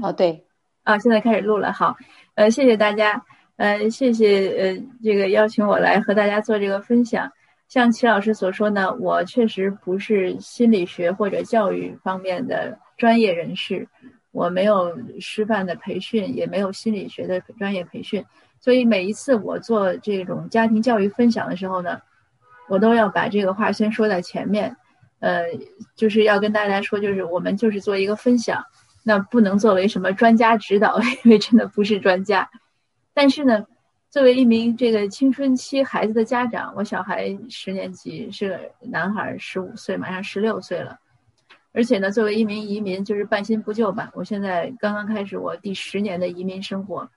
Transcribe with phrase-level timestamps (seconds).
[0.00, 0.44] 哦，对，
[0.84, 1.96] 啊，现在开始录了，好，
[2.34, 3.24] 呃，谢谢大家，
[3.56, 7.30] 呃，谢谢呃这个邀请我来和大家做这个分享。
[7.68, 13.88] 像齐老师所说呢，我确实不是心理学或者教育方面的专业人士，
[14.30, 18.24] 我没有师范的培训，也没有心理学的专业培训，
[18.60, 22.00] 所以每一次我做这种家庭教育分享的时候呢，
[22.68, 24.76] 我都要把这个话先说在前面，
[25.20, 25.44] 呃，
[25.96, 28.62] 就是要跟大家说，就是我们就是做一个分享。
[29.04, 32.48] 那不能作为什么专家指导， 因为真的不是专家。
[33.12, 33.66] 但是呢，
[34.10, 40.98] 作为一名这个青春期孩子的家长，我小孩十年级是个男孩，十五岁，马上十六岁了。
[41.72, 44.10] 而且呢，作为一名移民，就是半新不旧吧。
[44.14, 47.10] 我现在刚刚开始我第十年的移民生活，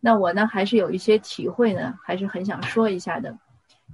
[0.00, 3.36] 那我呢还是有一些体会呢，还是很想说一下的。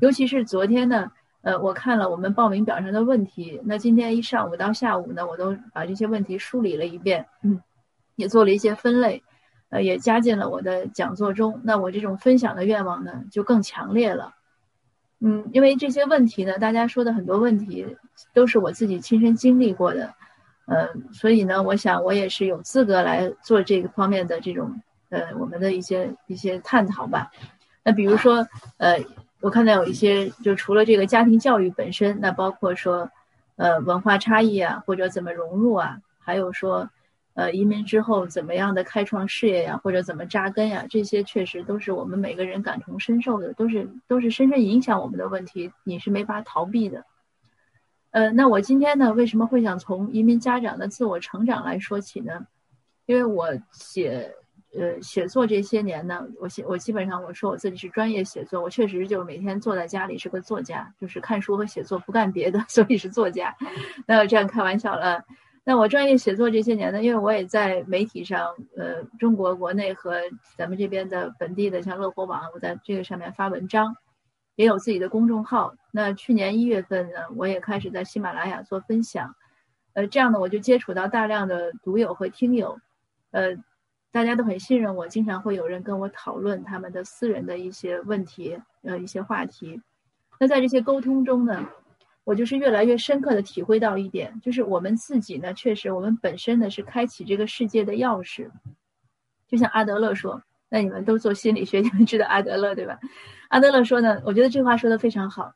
[0.01, 1.11] 尤其是昨天呢。
[1.43, 7.63] 呃，我看了我们报名表上的问题，那今天一上午到下午呢，我都把这些问题梳理了一遍，嗯，
[8.17, 9.23] 也做了一些分类，
[9.71, 11.59] 呃，也加进了我的讲座中。
[11.65, 14.35] 那我这种分享的愿望呢，就更强烈了，
[15.21, 17.97] 嗯，因为这些问题呢，大家说的很多问题
[18.35, 20.13] 都是我自己亲身经历过的，
[20.67, 27.31] 呃，所以呢，我想我也是有资格来做这个方面的这种呃我们的一些一些探讨吧。
[27.83, 28.47] 那比如说，
[28.77, 29.03] 呃。
[29.41, 33.11] 我看到有一些，就除了这个家庭教育本身，那包括说，
[33.57, 36.91] 呃，文化差异啊，或者怎么融入啊，还有说，
[37.33, 47.07] 呃，移民之后怎么样的开创事业呀，或者怎么扎根呀，这些确实都是我们每个人感同身受的，都是都是深深影响我们的问题，你是没法逃避的。
[48.11, 52.47] 呃，那我今天呢，为什么会想从移民家长的自我成长来说起呢？
[53.07, 54.35] 因为我写。
[54.79, 63.53] 呃，写作这些年呢，我写我基本上我说我自己是专业写作，我确实就是每天坐在家里是个作家，就是看书和写作不干别的， 所以是作家。
[64.07, 65.25] 那这样开玩笑了。
[65.65, 70.21] 那我专业写作这些年呢，因为我也在媒体上，呃，中国国内和
[70.57, 73.97] 咱们这边的本地的像乐活网，我在这个上面发文章，
[74.55, 75.75] 也有自己的公众号。
[75.91, 79.35] 那去年一月份呢，我也开始在喜马拉雅做分享，
[79.95, 82.79] 呃，这样呢，我就接触到大量的读友和听友，
[83.33, 83.57] 呃。
[84.13, 89.81] 大家都很信任我，经常会有人跟我讨论他们的私人的一些问题，呃，一些话题。
[90.39, 91.69] 那在这些沟通中呢，
[92.25, 98.51] 我就是越来越深刻的体会到一点，就是我们自己呢，确实我们本身呢是开启这个世界的钥匙。
[99.47, 102.99] 就像阿德勒说，那你们都做心理学，你们知道阿德勒对吧？
[103.49, 105.53] 阿德勒说呢，我觉得这话说的非常好。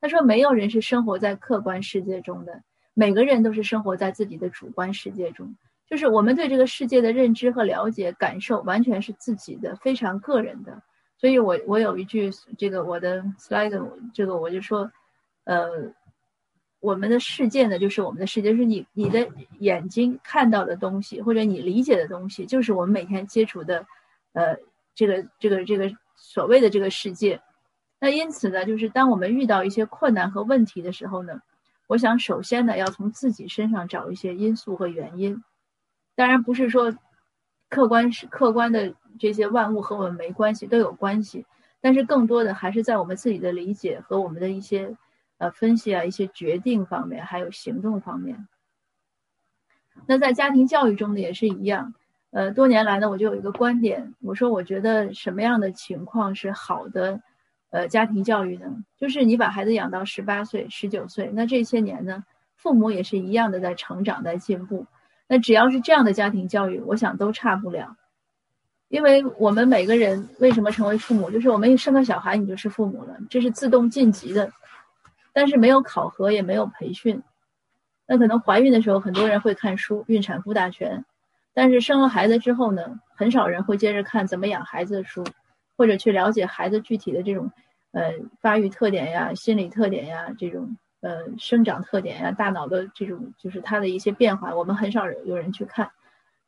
[0.00, 5.56] 他说，没有人是生活在客观世界中的，每个人都是生活在自己的主观世界中。
[5.88, 10.82] 就是我们对这个世界的认知和了解、感受，完全是自己的，非常个人的。
[11.16, 13.70] 所以我我有一句这个我的 slide，
[14.12, 14.90] 这个我就说，
[15.44, 15.94] 呃，
[16.80, 19.26] 我们的世界呢，就是我们的世界，是你你的
[19.60, 23.86] 眼睛看到的东西，或者你理解的东西，就是我们每天接触的，
[24.32, 24.56] 呃，
[24.94, 27.40] 这个这个这个所谓的这个世界。
[27.98, 31.40] 那因此呢，就是当我们遇到一些困难和问题的时候呢，
[31.86, 35.42] 我想首先呢，要从自己身上找一些因素和原因。
[36.16, 36.92] 当然不是说，
[37.68, 41.46] 客观是客观的这些万物和我们没关系，都有关系。
[41.80, 44.96] 但是更多的还是在我们自己的理解和我们的一些
[45.38, 48.48] 呃分析啊、一些决定方面，还有行动方面。
[50.06, 51.94] 那在家庭教育中呢，也是一样。
[52.30, 57.20] 呃，多年来呢，我就有一个观点，我说我觉得什么样的情况是好的，
[57.70, 58.84] 呃，家庭教育呢？
[58.96, 62.24] 就是你把孩子养到十八岁、十九岁，那这些年呢，
[62.56, 64.86] 父母也是一样的在成长、在进步。
[65.28, 67.96] 那只要是这样的家庭教育，我想都差不了，
[68.88, 74.52] 因为我们每个人为什么成为父母，就是我们一生个小孩，你就是父母了，这是自动晋级的，
[75.32, 77.20] 但是没有考核，也没有培训。
[78.06, 80.98] 那可能怀孕的时候，很多人会看书《孕产妇大全》，
[81.52, 85.24] 但是生了孩子之后呢，很少人会接着看怎么养孩子的书，
[85.76, 87.50] 或者去了解孩子具体的这种
[87.90, 90.76] 呃发育特点呀、心理特点呀这种。
[91.00, 95.90] 呃，生长特点呀，大脑的这种就是它的一些变化，我们很少有人去看。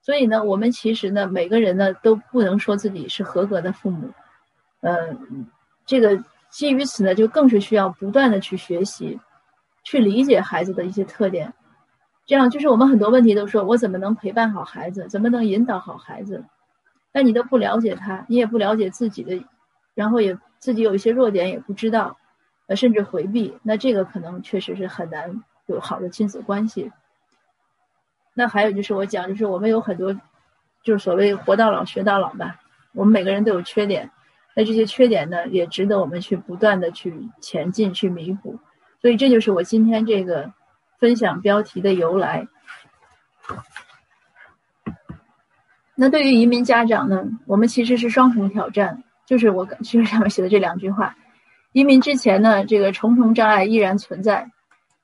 [0.00, 4.10] 所以呢，我们其实呢，每个人呢都不能说自己是合格的父母。
[4.80, 5.16] 呃，
[5.84, 9.20] 这个基于此呢，就更是需要不断的去学习，
[9.84, 11.52] 去理解孩子的一些特点。
[12.26, 16.44] 这样就是我们很多问题都说，我怎么能陪伴好孩子，怎么能引导好孩子？
[17.10, 19.42] 但你都不了解他，你也不了解自己的，
[19.94, 22.16] 然后也自己有一些弱点也不知道。
[22.68, 26.92] 呃，甚至回避，那这个可能确实是很难有好的亲子关系。
[28.34, 30.14] 那还有就是我讲，就是我们有很多，
[30.84, 32.60] 就是所谓活到老学到老吧。
[32.92, 34.10] 我们每个人都有缺点，
[34.54, 38.58] 那这些缺点呢，也值得我们去不断的去前进，去弥补。
[39.00, 40.52] 所以这就是我今天这个
[40.98, 42.46] 分享标题的由来。
[45.94, 51.16] 那对于移民家长呢，我们其实是双重挑战，就是我其实上面写的这两句话：
[51.78, 54.44] 移民之前呢，这个重重障碍依然存在；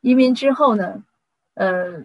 [0.00, 1.04] 移民之后呢，
[1.54, 2.02] 呃，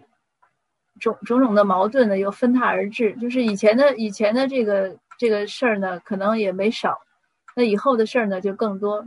[1.00, 3.12] 种种种的矛盾呢又分沓而至。
[3.16, 7.00] 就是以前的以前的这个这个事儿呢，可能也没少，
[7.56, 9.04] 那以后的事儿呢就更多。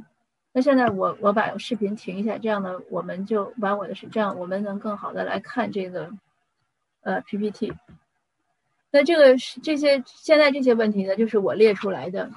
[0.52, 6.12] 那现在我我把视频停一下，这样呢，我们就把我的是这样，我们能更好的来看这个
[7.04, 7.72] 呃 PPT。
[8.92, 12.30] 那这个这些现在这些问题呢，就是我列出来的，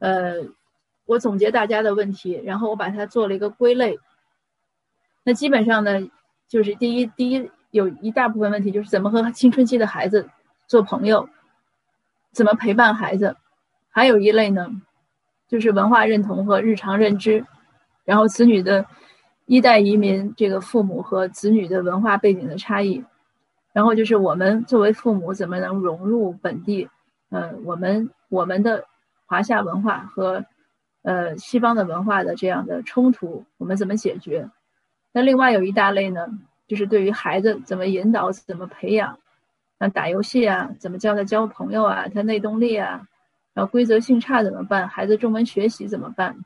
[0.00, 0.42] 呃，
[1.08, 3.98] 我总结大家的问题，然后我把它做了一个归类。
[5.24, 6.06] 那基本上呢，
[6.46, 10.28] 就是第一第一有一大部分问题就是怎么和青春期的孩子
[10.66, 11.26] 做朋友，
[12.32, 13.34] 怎么陪伴孩子，
[13.88, 14.68] 还有一类呢。
[15.48, 17.42] 就是文化认同和日常认知，
[18.04, 18.84] 然后子女的
[19.46, 23.02] 一代移民这个父母和子女的文化背景的差异，
[23.72, 26.86] 然后就是我们作为父母怎么能融入本地，
[27.30, 28.84] 呃，我们我们的
[29.24, 30.44] 华夏文化和
[31.08, 34.50] 呃西方的文化的这样的冲突，我们怎么解决？
[35.10, 36.28] 那另外有一大类呢，
[36.66, 39.18] 就是对于孩子怎么引导、怎么培养，
[39.80, 43.08] 像打游戏啊，怎么教他交朋友啊，他内动力啊。
[43.54, 44.86] 然后规则性差怎么办？
[44.86, 46.36] 孩子中文学习怎么办？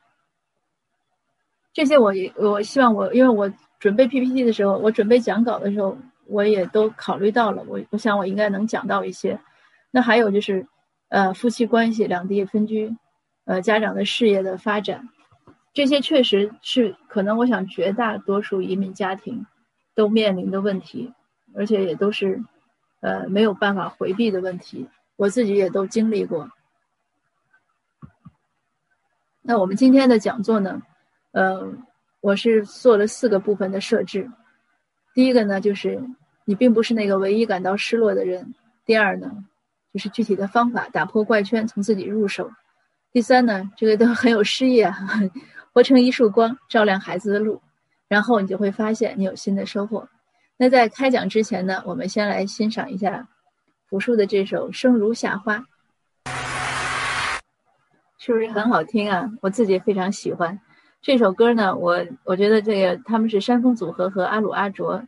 [1.73, 7.61] 这些我也我希望我，因为我准备 PPT 的时候，我准备讲稿的时候，我也都考虑到了。
[7.67, 9.37] 我我想我应该能讲到一些。
[9.91, 10.65] 那还有就是，
[11.09, 12.95] 呃，夫妻关系、两地分居，
[13.45, 15.09] 呃，家长的事业的发展，
[15.73, 19.45] 这些确实是可能我想绝大多数移民家庭
[19.95, 21.13] 都面临的问题，
[21.55, 22.43] 而且也都是
[23.01, 24.87] 呃没有办法回避的问题。
[25.15, 26.49] 我自己也都经历过。
[29.41, 30.81] 那我们今天的讲座呢，
[31.31, 31.71] 呃，
[32.21, 34.31] 我是做了四个部分的设置。
[35.13, 36.01] 第一个呢，就是
[36.45, 38.45] 你并不是那个唯一感到失落的人；
[38.85, 39.45] 第二呢，
[39.93, 42.47] 就是具体的方法打破怪圈，从自己入手；
[43.13, 44.97] 第三呢，这个都很有诗意啊，
[45.71, 47.61] 活成一束光，照亮孩子的路，
[48.07, 50.09] 然后你就会发现你有新的收获。
[50.57, 53.27] 那在开讲之前呢，我们先来欣赏一下
[53.87, 55.57] 朴树的这首《生如夏花》。
[58.17, 59.29] 是不是很好听啊？
[59.41, 60.59] 我自己非常喜欢
[60.99, 61.75] 这首歌呢。
[61.75, 65.03] 我我觉得这个他们是山峰组合和阿鲁阿卓，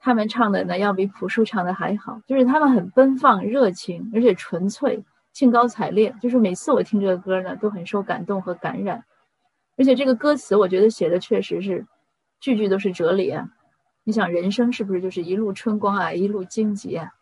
[0.00, 2.20] 他们唱的呢要比朴树唱的还好。
[2.26, 5.04] 就是他们很奔放、热情，而且纯粹、
[5.34, 6.14] 兴高采烈。
[6.22, 9.04] 就是每次我听这个歌呢，都很受感动和感染。
[9.76, 11.86] 而且这个歌词，我觉得写的确实是
[12.40, 13.50] 句句都是哲理啊。
[14.04, 17.12] 你想，人生是不是就是一路春光啊，一路荆棘啊？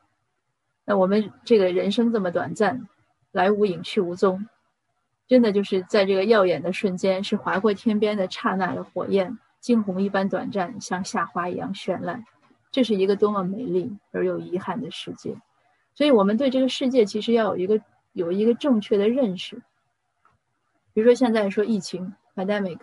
[0.85, 2.89] 那我们这个人生这么短暂，
[3.31, 4.47] 来无影去无踪。
[5.29, 12.23] 真的就是在这个耀眼的瞬间，是划过天边的刹那的火焰，惊鸿一般短暂，像夏花一样绚烂。
[12.71, 15.37] 这是一个多么美丽而又遗憾的世界。
[15.95, 17.81] 所以，我们对这个世界其实要有一个
[18.13, 19.63] 有一个正确的认识。
[20.93, 22.79] 比如说，现在说疫情 （pandemic），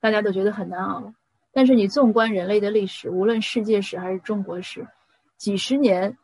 [0.00, 1.12] 大家都觉得很难熬。
[1.52, 4.86] 但是，你纵观人类的历史，无论世界史还是中国史，
[5.36, 6.16] 几十年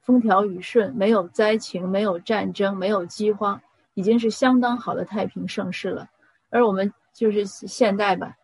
[0.00, 3.60] 风调雨顺，没有灾情，没有战争，没有饥荒。
[3.94, 6.08] 已经是相当好的太平盛世了，
[6.48, 8.34] 而我们就是现代吧，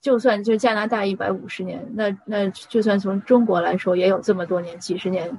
[0.00, 5.30] 就算就加拿大一百五十年，那那就算从中国来说也有这么多年，几十年，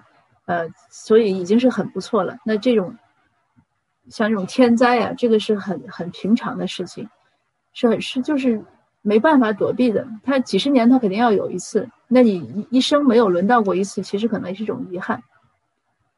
[0.46, 2.38] 呃，所以已经是很不错了。
[2.46, 2.98] 那这种
[4.12, 7.10] 像这种天灾啊，这个是很很平常的事情，
[7.74, 8.64] 是很是就是
[9.02, 10.06] 没办法躲避的。
[10.24, 12.36] 它几十年它肯定要有一次，那你
[12.70, 15.24] 一一生没有轮到过一次，其实可能也是一种遗憾。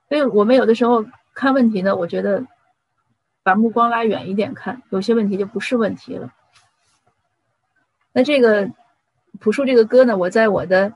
[0.10, 2.44] 所以我们有的时候看问题呢，我觉得。
[3.46, 6.32] 把目光拉远一点看，有些问题就不是问题了。
[8.14, 8.72] 那这个
[9.42, 10.94] 朴树这个歌呢，我在我的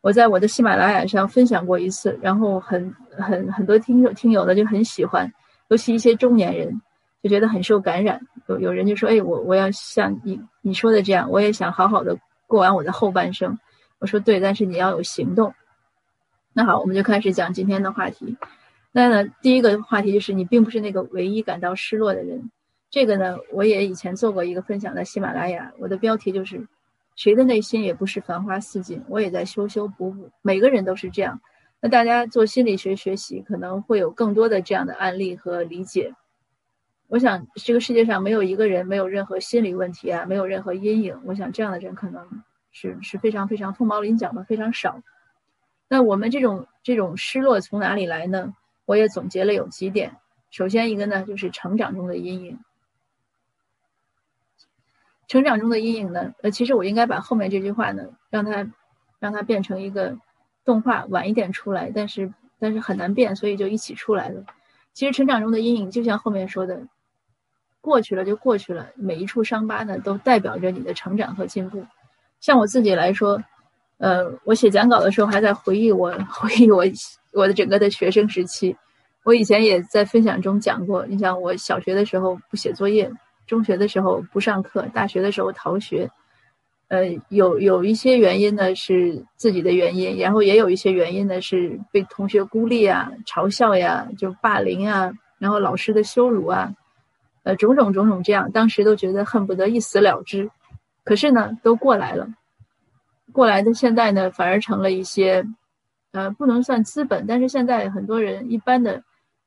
[0.00, 5.30] 我在我的喜马拉雅上分享过一次，然后很很很多听友听友呢就很喜欢，
[5.70, 6.82] 尤其一些中年人
[7.22, 8.20] 就觉得很受感染。
[8.48, 13.58] 有有人就说：“哎，我我要像你你说的这样，我也想好好的过完我的后半生。”
[14.00, 15.54] 我说：“对，但是你要有行动。”
[16.52, 18.36] 那好，我们就开始讲今天的话题。
[18.90, 22.50] 那呢，第一个话题就是你并不是那个唯一感到失落的人。
[22.90, 26.66] 这个呢，我也以前做过一个分享，在喜马拉雅，我的标题就是
[27.14, 31.40] “谁的内心也不是繁花似锦”，我也在修修补补，每个人都是这样。
[31.80, 36.14] 那大家做心理学学习，可能会有更多的这样的案例和理解。
[37.08, 41.20] 我想，这个世界上没有一个人没有任何心理问题啊，没有任何阴影。
[41.24, 45.02] 我想，这样的人可能是是非常非常凤毛麟角的，非常少。
[45.88, 48.54] 那我们这种这种失落从哪里来呢？
[48.84, 50.16] 我也总结了有几点，
[50.50, 52.58] 首先一个呢就是成长中的阴影。
[55.26, 58.70] 成长中的阴影呢，呃，其实我应该把后面这句话呢，让它
[59.18, 60.18] 让它变成一个
[60.70, 64.40] 动画，晚一点出来，但是但是很难变，所以就一起出来了。
[64.92, 66.80] 其实成长中的阴影，就像后面说的，
[67.80, 71.84] 过去了就过去了，每一处伤疤呢，都代表着你的成长和进步。
[72.38, 73.42] 像我自己来说，
[73.98, 76.84] 呃，我写讲稿的时候还在回忆我 回忆我
[77.32, 78.76] 我的整个的学生时期。
[79.24, 83.10] 我以前也在分享中讲过，你像我小学的时候不写作业，
[83.44, 86.08] 中学的时候不上课，大学的时候逃学。
[86.90, 96.74] 呃，有有一些原因呢是自己的原因，然后也有一些原因呢是被同学孤立啊、嘲笑呀、就霸凌啊，然后老师的羞辱啊，
[97.44, 100.50] 呃，种种种种这样，当时都觉得恨不得一死了之。
[101.04, 102.26] 可是呢，都过来了，
[103.32, 105.46] 过来的现在呢，反而成了一些，
[106.10, 109.00] 呃，不能算资本，但是现在很多人一般的、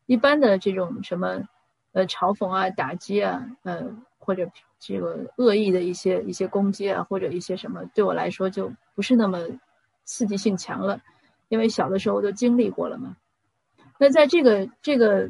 [0.06, 1.44] 一般的这种什么，
[1.92, 3.84] 呃，嘲讽啊、打击啊，呃，
[4.24, 4.50] 或者。
[4.86, 9.40] 这个恶意的一些一些攻击啊，或者一些什么，对我来说就不是那么
[10.04, 11.00] 刺激性强了，
[11.48, 13.16] 因为小的时候都经历过了嘛。
[13.98, 15.30] 那在这个这个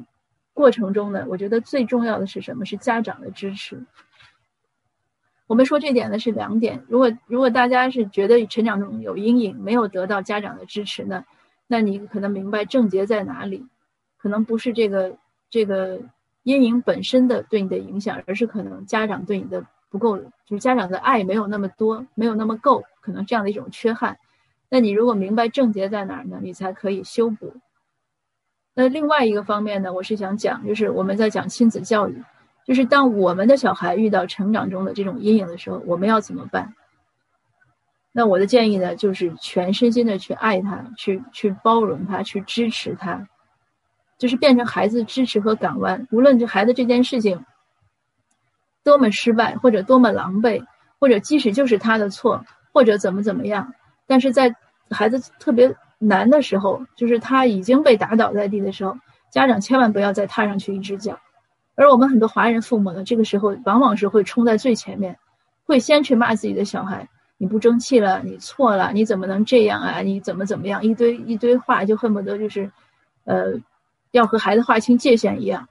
[0.55, 2.65] 过程中呢，我觉得最重要的是什么？
[2.65, 3.85] 是家长的支持。
[5.45, 6.83] 我们说这点呢是两点。
[6.87, 11.23] 如果如果大家是觉得成长中有阴影，没有得到家长的支持呢，
[11.67, 13.67] 那你可能明白症结在哪里，
[14.17, 15.15] 可能不是这个
[15.51, 16.01] 这个。
[16.43, 24.17] 阴影本身的对你的影响，而是可能家长对你的不够，就是家长的爱没有那么多，没有那么够，可能这样的一种缺憾。
[24.69, 26.39] 那你如果明白症结在哪儿呢？
[26.41, 27.53] 你才可以修补。
[28.73, 32.23] 那另外一个方面呢，我是想讲，就是我们在讲亲子教育，
[32.65, 36.73] 就是当我们的小孩遇到成长中的这种阴影的时候，我们要怎么办？
[38.11, 43.27] 那我的建议呢，就是全身心的去爱他，去去包容他，去支持他。
[44.17, 47.43] 就是变成孩子支持和港湾，无论这孩子这件事情
[48.83, 50.65] 多么失败，或者多么狼狈，
[50.99, 53.73] 或者即使就是他的错，或者怎么怎么样，
[54.07, 54.55] 但是在
[54.89, 58.97] 孩子特别难的时候，就是他已经被打倒在地的时候，
[59.29, 61.19] 家长千万不要再踏上去一只脚。
[61.75, 65.17] 而我们很多华人父母呢，这个时候往往是会冲在最前面，
[65.65, 69.99] 会先去骂自己的小孩：“你不争气了，你错了，你怎么能这样啊？
[70.01, 72.71] 你怎么怎么样？”一堆一堆话，就恨不得就是，
[73.25, 73.53] 呃。
[74.13, 75.67] 要和孩子划清界限一样，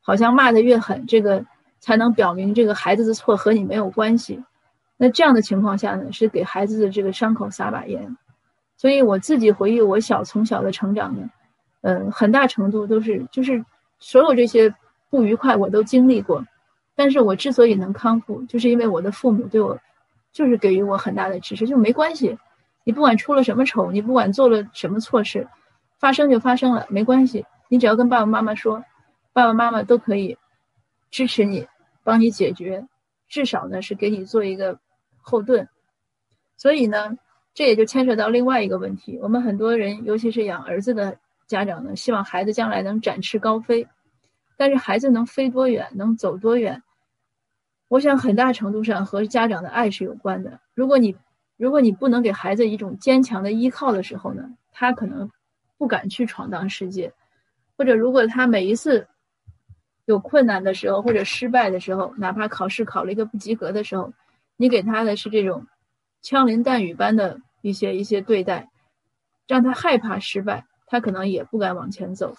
[0.00, 1.44] 好像骂得越狠，这个
[1.78, 4.42] 才能表明这个孩子的错和你没有关系。
[4.96, 8.16] 那这样的情况下呢，是给孩子的这个伤口撒把盐。
[8.78, 11.28] 所以我自己回忆我小从小的成长呢，
[11.82, 13.62] 嗯，很大程度都是就是
[13.98, 14.74] 所有这些
[15.10, 16.42] 不愉快我都经历过，
[16.96, 19.78] 但是我之所以能康复，就是因为我的父母对我
[20.32, 22.38] 就是给予我很大的支持，就没关系，
[22.84, 25.46] 你不管出了什么丑，你不管做了什么错事，
[25.98, 27.44] 发生就发生了，没关系。
[27.72, 28.84] 你只要跟爸爸妈妈说，
[29.32, 30.36] 爸爸妈妈都可以
[31.10, 31.66] 支持你，
[32.04, 32.86] 帮你解决，
[33.30, 34.78] 至少呢是给你做一个
[35.22, 35.66] 后盾。
[36.58, 37.16] 所以呢，
[37.54, 43.88] 这也就牵扯到另外一个问题：我们很多人，尤其是养儿子的家长呢，希望孩子将来能展翅高飞。
[44.58, 46.82] 但是孩子能飞多远，能走多远，
[47.88, 50.60] 我想很大程度上和家长的爱是有关的。
[50.74, 51.16] 如果你
[51.56, 55.30] 如果你不能给孩子一种坚强的依靠的时候呢，他可能
[55.78, 57.10] 不敢去闯荡世界。
[57.82, 59.08] 或者，如果他每一次
[60.04, 64.12] 有困难的时候，或者失败的时候，哪怕考试考了一个不及格的时候，
[64.56, 65.66] 你给他的是这种
[66.22, 68.70] 枪林弹雨般的一些一些对待，
[69.48, 72.36] 让他害怕失败，他可能也不敢往前走。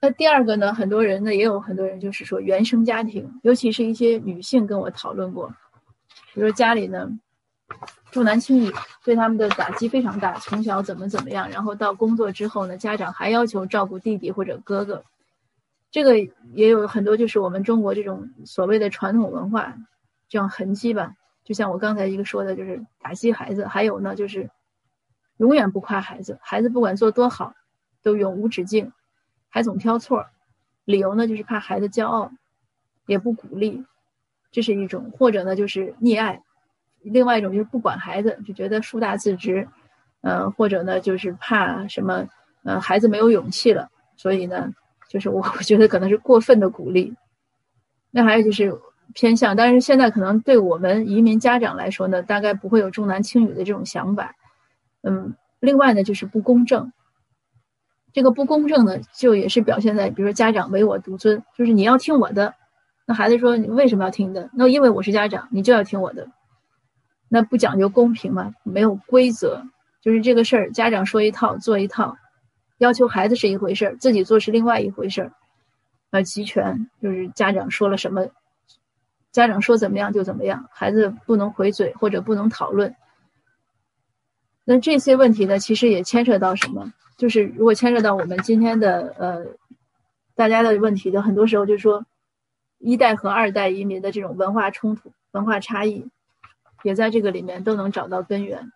[0.00, 0.72] 那第二个呢？
[0.72, 5.54] 很多人呢，也有很多人就是说原生家庭，尤其是一些女性跟我讨论过，
[6.32, 7.20] 比如说家里呢。
[8.10, 8.70] 重男轻女
[9.02, 15.04] 对他们的打击非常大，从小怎么怎么样，然后到工作之后呢，家长还要求照顾弟弟或者哥哥，
[15.90, 16.18] 这个
[16.52, 19.74] 也有很多就是我们中国这种所谓的传统文化
[20.28, 21.14] 这样痕迹吧。
[21.42, 24.48] 就像我刚才一个说的，就是打击孩子，还有呢就是
[25.38, 27.54] 永远不夸孩子，孩子不管做多好，
[28.02, 28.92] 都永无止境，
[29.48, 30.26] 还总挑错，
[30.84, 32.30] 理由呢就是怕孩子骄傲，
[33.06, 33.84] 也不鼓励，
[34.52, 36.42] 这是一种，或者呢就是溺爱。
[37.04, 39.68] 另外一种就是不管孩子，就觉得树大自直，
[40.22, 42.26] 呃，或者呢就是怕什么，
[42.64, 44.72] 呃，孩子没有勇气了，所以呢，
[45.08, 47.14] 就是我我觉得可能是过分的鼓励。
[48.10, 48.72] 那还有就是
[49.12, 54.34] 偏向，但是现在可能对我们移民家长来说呢，大概不会有重男轻女的这种想法。
[55.02, 56.92] 嗯，另外呢就是不公正，
[58.12, 62.54] 这个不公正呢就也是表现在，比如说家长唯我独尊，就是你要听我的。
[63.04, 64.48] 那孩子说你为什么要听的？
[64.54, 66.26] 那因为我是家长，你就要听我的。
[67.34, 68.54] 那不讲究公平吗？
[68.62, 69.60] 没有规则，
[70.00, 72.16] 就是这个事儿，家长说一套做一套，
[72.78, 75.32] 要求孩子是一回事儿，自己做是另外一回事儿。
[76.10, 78.28] 啊，集权就是家长说了什么，
[79.32, 82.94] 家长说怎么样就怎么样，孩子不能回嘴或者不能讨论。
[84.64, 86.92] 那这些问题呢，其实也牵扯到什么？
[87.16, 89.44] 就是如果牵扯到我们今天的呃，
[90.36, 92.06] 大家的问题的，很多时候就是说，
[92.78, 96.06] 一代和二代移民的这种文化冲突、文化差异，
[96.84, 98.70] 也在这个里面都能找到根源。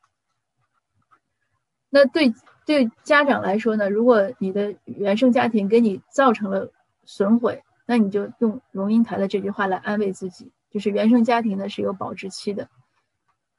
[1.88, 2.34] 那对
[2.66, 6.72] 对家长来说呢，如果你的原生家庭给你造成了
[7.04, 12.68] 损毁，那你就用荣英台的这句话来安慰自己，就是原生家庭呢是有保质期的。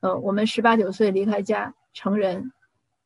[0.01, 2.51] 呃，我们十八九岁离开家成人，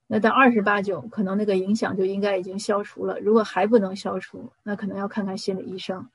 [0.07, 3.19] 那到二十八九，可能那个影响就应该已经消除了。
[3.19, 6.09] 如果还不能消除，那可能要看看心理医生，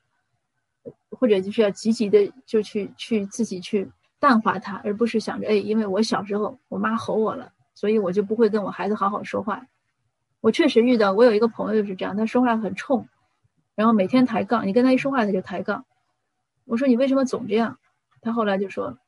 [1.10, 9.66] 或者就是要积极的就去去自己去淡化它，而不是想着哎，因为我小时候我妈吼我了，所以我就不会跟我孩子好好说话。
[10.40, 13.08] 我确实遇到，我有一个朋友就是这样，他说话很冲，
[13.74, 15.84] 然后每天抬杠，你跟他一说话他就抬杠。
[16.64, 17.78] 我说你为什么总这样？
[18.20, 18.98] 他后来就说。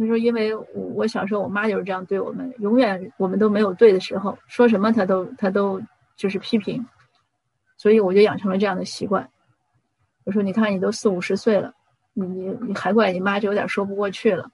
[0.00, 0.64] 他说：“因为我
[0.94, 5.82] 我小时候，我妈就是这样对我们，永远我们都没有对的时候，说什么他都他都
[6.14, 6.86] 就是批评，
[7.76, 9.28] 所以我就养成了这样的习惯。
[10.22, 11.74] 我说：你看你都四五十岁了，
[12.20, 14.50] 你你你还怪你妈，就有点说不过去了。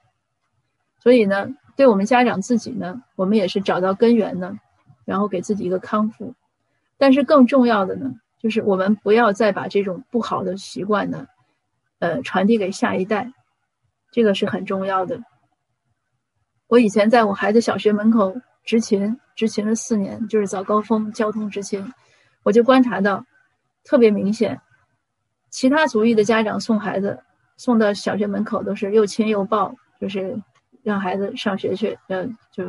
[0.99, 4.57] 所以呢，对我们家长自己呢，我们也是找到根源呢，
[5.03, 6.33] 然后给自己一个康复。
[6.97, 11.27] 但是更重要的呢，就是我们不要再把这种不好的习惯呢，
[11.99, 13.33] 呃，传递给下一代，
[14.11, 15.19] 这个是很重要的。”
[16.67, 21.93] 我以前在我孩子小学门口执勤，执勤了四年，就是早高峰交通执勤，
[22.43, 23.23] 我就观察到，
[23.83, 24.59] 特别明显，
[25.51, 27.23] 其他族裔的家长送孩子
[27.57, 30.37] 送到小学门口都是又亲又抱，就是
[30.83, 32.63] 让孩子上学去，呃，就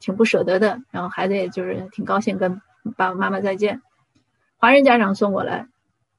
[0.00, 0.80] 挺不舍得的。
[0.90, 2.60] 然后孩子也就是挺高兴跟
[2.96, 3.80] 爸爸妈妈再见。
[4.56, 5.66] 华人家长送过来，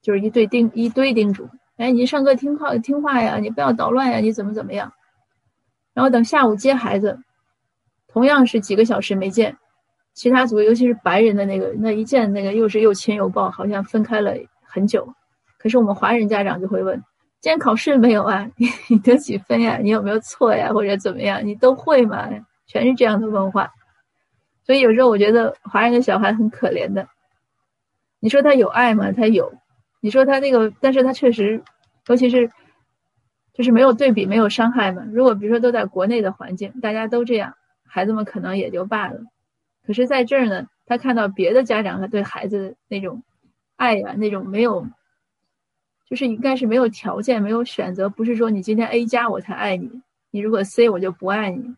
[0.01, 4.91] 就是一堆叮一堆叮嘱，哎，你上课听话听话呀，你不要捣乱呀，你怎么怎么样。
[5.93, 7.19] 然后等下午接孩子，
[8.07, 9.57] 同样是几个小时没见，
[10.13, 15.13] 其他组尤其是白人的那个，那一见那个又是又亲又抱，好像分开了很久。
[15.57, 17.03] 可是我们华人家长就会问：
[17.41, 18.49] 今天考试没有啊？
[18.57, 19.77] 你你得几分呀？
[19.81, 20.71] 你有没有错呀？
[20.73, 21.45] 或者怎么样？
[21.45, 22.29] 你都会吗？
[22.67, 23.71] 全是这样的问话。
[24.63, 27.07] 所以有时候我觉得华人的小孩很可怜的。
[28.19, 29.11] 你说他有爱吗？
[29.11, 29.53] 他有。
[30.01, 31.63] 你说他那个，但是他确实，
[32.07, 32.51] 尤其是。
[33.51, 35.03] 就是没有对比，没有伤害嘛。
[35.11, 39.19] 如果比如说都在国内的环境，大家都这样，孩子们可能也就罢了。
[39.85, 43.21] 可是在这儿呢，他看到别的家长他对孩子那种
[43.75, 44.87] 爱呀，那种没有，
[46.09, 51.75] 就是应该是没有条件、没有选择，不是说你今天 A 加我才爱你，你如果 C 我就不爱你。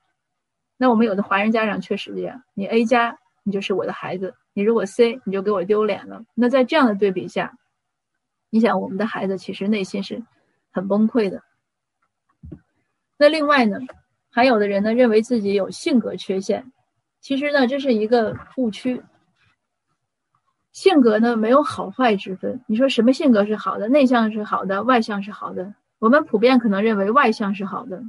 [0.78, 6.24] 那我们有的华人家长确实这样，你 A 加你就是我的孩子，你如果 C 你就给我丢脸了。
[6.34, 7.54] 那在这样的对比下，
[8.50, 10.24] 你想我们的孩子其实内心是
[10.72, 11.44] 很崩溃的。
[13.17, 13.78] 那另外呢，
[14.32, 16.72] 还有的人呢认为自己有性格缺陷，
[17.20, 19.04] 其实呢这是一个误区。
[20.72, 23.88] 性格呢没有好坏之分，你说什么性格是好的？
[23.90, 25.74] 内向是好的，外向是好的。
[26.00, 28.04] 我们普遍可能认为外向是好的，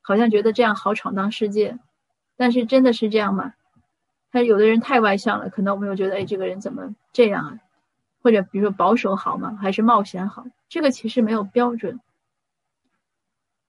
[0.00, 1.78] 好像觉得这样好闯荡世界。
[2.36, 3.54] 但是真的是这样吗？
[4.32, 7.58] 他有的人太外向了，可能我们又觉得，哎，这个人怎么这样啊？
[8.22, 9.58] 或者比如说保守好吗？
[9.60, 10.46] 还是冒险好？
[10.68, 12.00] 这个其实没有标准。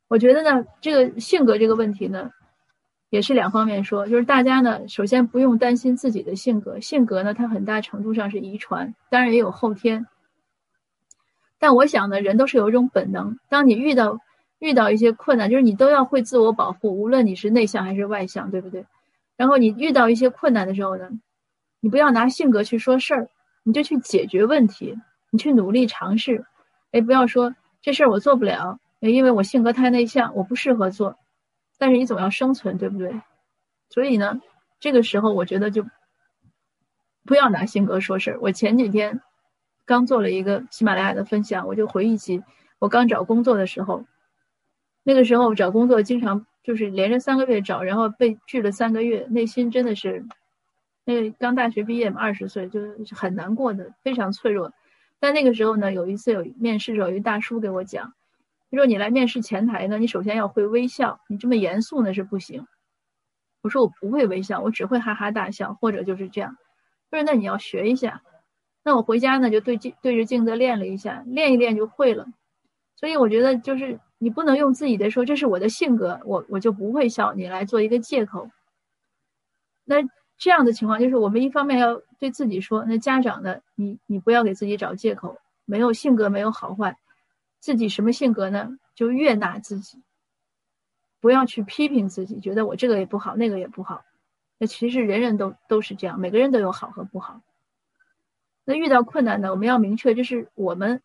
[0.07, 2.31] 我觉得呢，这个性格这个问题呢，
[3.11, 4.07] 也是两方面说。
[4.07, 10.07] 就是大家呢，首先不用担心自己的性格，性格呢，它很大程度上是遗传，当然也有后天。
[11.59, 14.17] 但我想呢，人都是有一种本能，当你遇到
[14.57, 18.83] 遇到一些困难，就是你都要会自我保护，无论你是内向还是外向，对不对？
[19.37, 21.07] 然后你遇到一些困难的时候呢，
[21.79, 23.27] 你不要拿性格去说事儿，
[23.63, 24.97] 你就去解决问题，
[25.29, 26.43] 你去努力尝试。
[26.91, 28.79] 哎，不要说这事儿我做不了。
[28.99, 31.15] 因为我性格太内向，我不适合做，
[31.81, 33.11] 但是你总要生存，对不对？
[33.89, 34.39] 所以呢，
[34.79, 35.83] 这个时候我觉得就
[37.25, 38.39] 不要拿性格说事儿。
[38.39, 39.19] 我前几天
[39.83, 42.43] 刚做了一个喜马拉雅的分享，我就回忆起
[42.77, 44.05] 我刚找工作的时候，
[45.01, 50.23] 那个时候找工作经常就是连着三个月找，然后被拒了三个月，内心真的是，
[51.03, 54.71] 那个刚大学毕业嘛，二十岁就是很难过的，非常脆弱。
[55.19, 58.13] 但那个时候呢，有一次有面试时候，有一大叔给我讲。
[58.71, 62.65] 他说：“你来面试前台呢，你首先要会微笑，你这么严肃呢是不行。”
[63.61, 66.57] 我说：“我不会微笑，我只会哈哈大笑，或者就是这样。”
[67.11, 68.21] 他说：“那你要学一下。”
[68.83, 72.25] 那我回家呢就对镜对着镜子练了一下，练一练就会了。
[72.95, 78.49] 所以我觉得就是你不能用自己的说这是我的性格，我我就不会笑，你来做一个借口。
[79.83, 79.97] 那
[80.37, 86.97] 这样的情况就是我们一方面要对自己说，那家长呢，你你不要给自己找借口，没有性格没有好坏。
[87.61, 88.77] 自己什么性格呢？
[88.93, 89.99] 就悦纳自己，
[91.21, 94.03] 不要去批评自己，觉得我这个也不好，那个也不好。
[94.57, 97.41] 那其实人人都都是这样，每个人都有好和不好。
[98.65, 101.01] 那遇到困难呢，我们要明确这是我们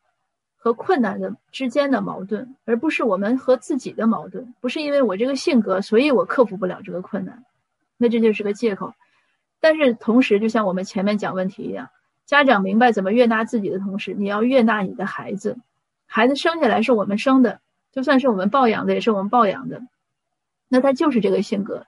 [0.56, 4.54] 和困难的之间的矛盾，而不是我们和自己的矛盾。
[4.60, 7.44] 不是因为我这个性格，所以我克服不了这个困难，
[7.96, 8.94] 那这就是个借口。
[9.60, 11.90] 但是同时，就像我们前面讲问题一样，
[12.24, 15.58] 家长明白怎么悦纳自己的同时，你要悦纳你的孩子。
[16.06, 17.60] 孩子生下来是我们生的，
[17.92, 19.82] 就算是我们抱养的，也是我们抱养的。
[20.68, 21.86] 那他就是这个性格。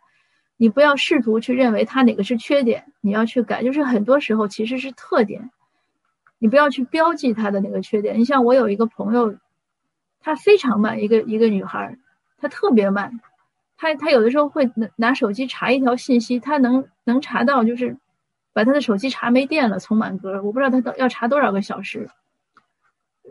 [0.57, 3.63] 你不要试图去认为他哪个是缺点，你要去改。
[3.63, 5.51] 就是很多时候其实是特点，
[6.39, 8.19] 你不要去标记他的那个缺点。
[8.19, 9.37] 你像我有一个朋友，
[10.21, 11.97] 她非常慢，一个一个女孩，
[12.39, 13.21] 她特别慢。
[13.77, 17.97] 她她有的时候会拿拿手机查一条信息，她能能查到，就是
[18.53, 20.43] 把她的手机查没电了，从满格。
[20.43, 22.11] 我不知道她要查多少个小时。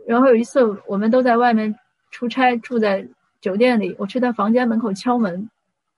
[0.08, 1.76] 然后有一次我们都在外面
[2.12, 3.06] 出差，住在
[3.41, 5.50] 酒店里，我去他房间门口敲门。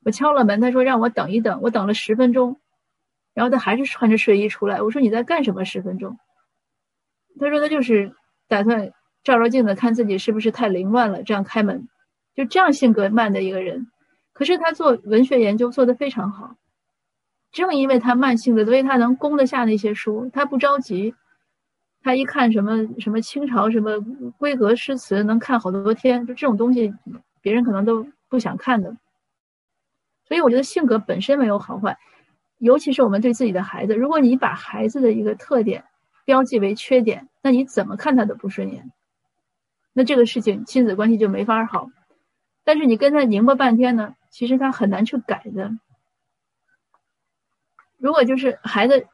[0.04, 2.58] 我敲了门，他说让我等一等，我等了十分钟，
[3.34, 4.82] 然后他还是穿着睡衣出来。
[4.82, 5.64] 我说你在干什么？
[5.66, 6.18] 十分钟？
[7.40, 8.14] 他说他就是
[8.48, 8.92] 打算
[9.24, 11.88] 照照镜子，看自己是不是太凌乱了，这样开门。
[12.34, 13.92] 就这样性格慢的一个人，
[14.34, 16.56] 可是他做文学研究做得非常好。
[17.52, 20.30] 正因为他慢性子，所以他能攻得下那些书。
[20.34, 21.14] 他不着急，
[22.02, 24.00] 他一看什么什么清朝什么
[24.38, 26.26] 规格诗词，能看好多天。
[26.26, 26.94] 就这种东西，
[27.42, 28.96] 别人可能都不想看的。
[30.26, 31.98] 所以我觉得性格本身没有好坏，
[32.58, 35.84] 尤其是我们对自己的孩子，如果你把孩子的一个特点
[36.24, 38.92] 标记为缺点，那你怎么看他都不顺眼，
[39.92, 41.90] 那这个事情亲子关系就没法好。
[42.64, 45.72] 但是你跟他拧巴半天呢，其实他很难去改的。
[47.98, 49.08] 如果就是孩子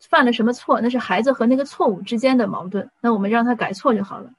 [0.00, 4.30] 犯了什么错，那是孩子和那个错误之间的矛盾，那我们让他改错就好了。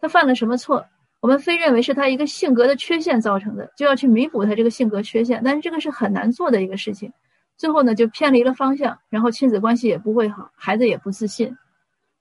[0.00, 0.86] 他犯了什么错？
[1.20, 7.12] 我们非认为是他一个性格的缺陷造成的，就要去弥补他这个性格缺陷，但是这个是很难做的一个事情。
[7.58, 11.54] 最后呢，就偏离了方向，然后亲子关系也不会好，孩子也不自信。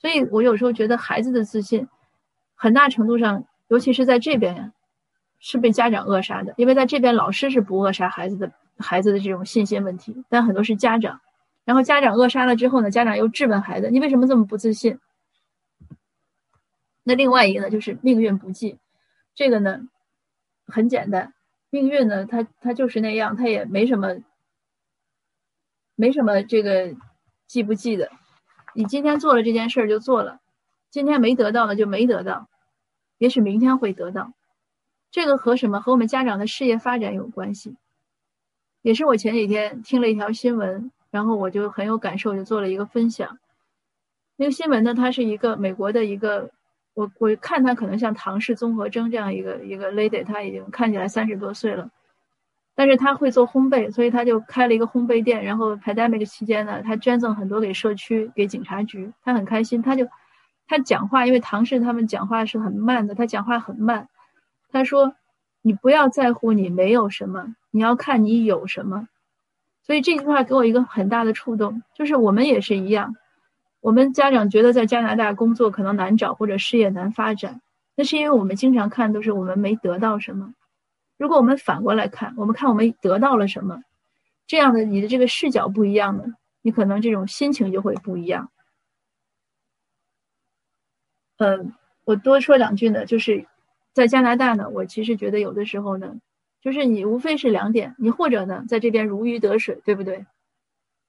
[0.01, 1.87] 所以我有时候觉得孩子的自信，
[2.55, 4.71] 很大程度上，尤其是在这边呀，
[5.39, 6.53] 是被家长扼杀的。
[6.57, 11.21] 因为在这边，老师是不扼杀孩子的孩子的这种信心问题，但很多是家长。
[11.69, 14.97] 然后家长扼杀了之后呢，家长又质问孩子：“你为什么这么不自信？”
[17.05, 18.79] 那另外一个呢，就是命运不济。
[19.35, 19.87] 这个呢，
[20.65, 21.31] 很简单，
[21.69, 24.17] 命运呢，它它就是那样，它也没什么，
[25.93, 26.95] 没什么这个
[27.45, 28.09] 记不记的。
[28.73, 30.39] 你今天做了这件事儿就做了，
[30.89, 32.49] 今天没得到的就没得到，
[33.19, 34.33] 也许明天会得到。
[35.11, 35.81] 这个和什么？
[35.81, 37.75] 和我们家长的事业发展有关系。
[38.81, 43.37] 也是我前几天听了一条新闻，然后我就很有感受，就做了一个分享。
[44.35, 46.51] 那个新闻呢，它是一个美国的一个。
[46.95, 51.89] 我我看他可能像唐氏综合征这样一个一个 lady，他已经看起来三十多岁了，
[52.75, 55.41] 但是他会做烘焙，所以他就开了一个烘焙店。
[55.45, 59.81] 然后 pandemic 期间呢，他捐赠很多给社区、给警察局，他很开心。
[59.81, 60.05] 他就
[60.67, 64.09] 他讲话，因为唐氏他们讲话是很慢的，他讲话很慢。
[64.69, 65.15] 他说
[65.61, 69.07] ：“你不要在乎你没有什么，你要看你有什么。”
[69.89, 73.15] 所以这句话给我一个很大的触动，就是我们也是一样。
[73.79, 77.59] 我们家长觉得在加拿大工作可能难找或者事业难发展，
[77.95, 80.53] 那是因为我们经常看都是我们没得到什么。
[81.17, 83.81] 如果我们反过来看，我们看我们得到了什么，
[84.45, 88.51] 这样的你的这个视角不一样呢，你可能这种心情就会不一样。
[91.37, 91.73] 嗯，
[92.05, 93.43] 我多说两句呢，就是
[93.93, 96.19] 在加拿大呢，我其实觉得有的时候呢，
[96.61, 100.25] 就是你无非是两点，你或者呢在这边如鱼得水，对不对？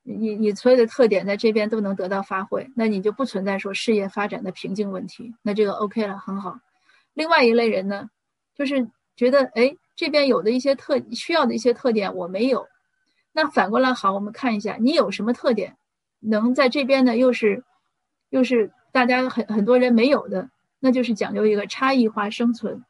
[0.03, 6.59] 你你所有的特点在这边都能得到发挥，那你就不存在说事业发展的瓶颈问题，那这个 OK 了，很好。
[7.13, 8.09] 另外一类人呢，
[8.55, 12.67] 就是觉得哎，这边有的一些特需要的一些特点我没有，
[13.33, 15.77] 那反过来好，我们看一下你有什么特点，
[16.21, 17.63] 能在这边呢又是
[18.31, 22.83] 又是大家很很多人没有的，那就是讲究一个差异化生存。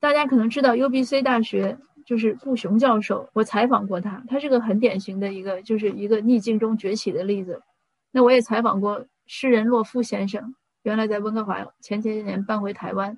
[0.00, 1.78] 大家可能知道 UBC 大学。
[2.06, 7.62] 就是顾雄教授，我采访过他，他是个很典型的一个，就是一个逆境中崛起的例子。
[8.10, 13.16] 那我也采访过诗人洛夫先生，原来在温哥华，前些年搬回台湾。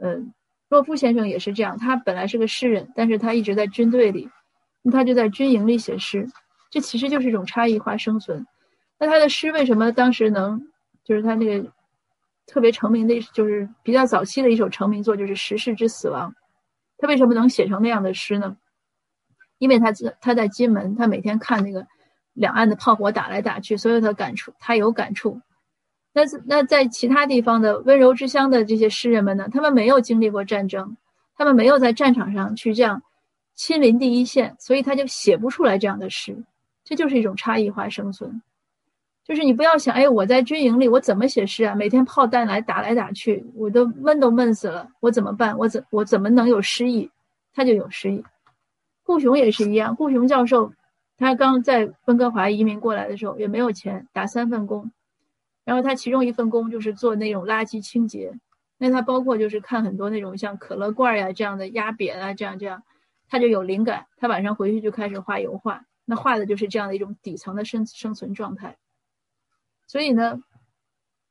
[0.00, 0.32] 嗯，
[0.68, 4.28] 洛夫先生也是这样，他本来是个诗人，但是他一直在军队里，
[4.90, 6.26] 他就在军营里写诗，
[6.72, 8.44] 这其实就是一种差异化生存。
[8.98, 10.60] 那他的诗为什么当时能，
[11.04, 11.70] 就是他那个
[12.46, 16.30] 特别成名的，就是比较早期的一首成名作，就是《时事之死亡》。
[16.98, 18.56] 他为什么能写成那样的诗呢？
[19.58, 21.86] 因为他在他在金门，他每天看那个
[22.32, 25.40] 两岸的炮火打来打去，所以他感触，他有感触。
[26.12, 29.48] 那那在其他地方的温柔之乡的这些诗人们呢？
[29.50, 30.96] 他们没有经历过战争，
[31.36, 33.02] 他们没有在战场上去这样
[33.54, 36.44] 亲临第一线，所以他就写不出来这样的诗。
[36.84, 38.42] 这就是一种差异化生存，
[39.32, 41.74] 就是你不要想，哎，我在军营里，我怎么写诗啊？
[41.74, 45.56] 每天炮弹来打来打去，我都闷都闷死了，我怎么办？
[45.56, 47.10] 我怎我怎么能有诗意？
[47.54, 48.22] 他就有诗意。
[49.04, 50.70] 顾雄也是一样，顾雄教授，
[51.16, 54.92] 他刚在温哥华移民过来的时候，也没有钱，打三份工，
[55.64, 58.38] 然后他其中一份工就是做那种垃圾清洁。
[58.76, 62.82] 那他包括就是看很多那种像可乐罐呀这样的压扁啊，这样这样，
[63.30, 68.76] 他就有灵感，他晚上回去就开始画油画，那画的就是这样的一种底层的生生存状态。
[69.86, 70.42] 所以呢，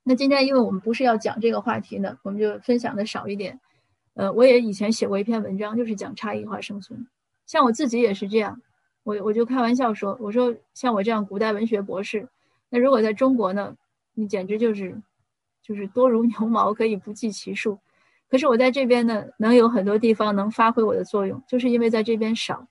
[0.03, 3.59] 那今天因为我们不是要讲这个话题呢，我们就分享的少一点。
[4.13, 7.07] 呃，我也以前写过一篇文章，就是讲差异化生存。
[7.45, 8.61] 像我自己也是这样，
[9.03, 12.27] 我我就开玩笑说，我说像我这样古代文学博士，
[12.69, 13.75] 那如果在中国呢，
[14.13, 15.01] 你简直就是。
[15.63, 17.77] 就是多如牛毛，可以不计其数。
[18.27, 22.67] 可是我在这边呢，能有很多地方能发挥我的作用，就是因为在这边少，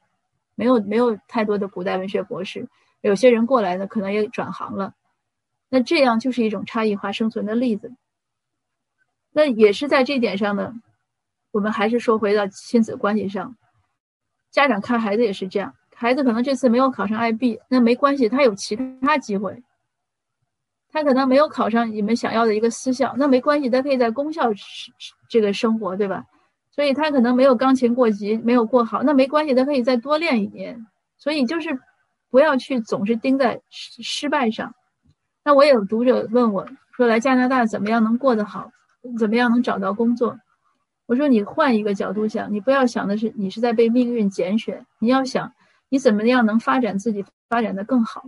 [0.57, 2.69] 没有没有太多的古代文学博士。
[3.01, 4.93] 有些人过来呢，可能也转行了。
[5.71, 7.93] 那这样就是一种差异化生存的例子。
[9.33, 10.75] 那也是在这点上呢，
[11.53, 13.57] 我们还是说回到亲子关系上，
[14.51, 19.63] 家长看孩子也是这样，孩子可能这次没有考上 IB，那没关系，他有其他机会。
[20.93, 24.51] 他可能没有考上你们想要的一个私校，那没关系，他可以在公校
[25.29, 26.25] 这个生活，对吧？
[26.73, 30.85] 所以他可能没有钢琴过级，没有过好，那没关系，他可以再多练一年。
[31.17, 31.79] 所以就是
[32.31, 34.75] 不要去总是盯在失失败上。
[35.51, 38.71] 那我有读者问我说，来加拿大怎么样能过得好？
[39.19, 40.39] 怎么样能找到工作？
[41.07, 45.53] 我说你换一个角度想，你不要想的是你是在被命运拣选，你要想
[45.89, 48.27] 你怎么样能发展自己，发展的更好。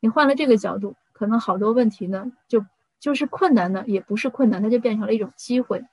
[0.00, 0.96] 你换了这个角度。
[1.12, 2.66] 可能好多问题呢，就
[2.98, 5.84] 就是困难呢，也不是困难，它就变成了一种机会。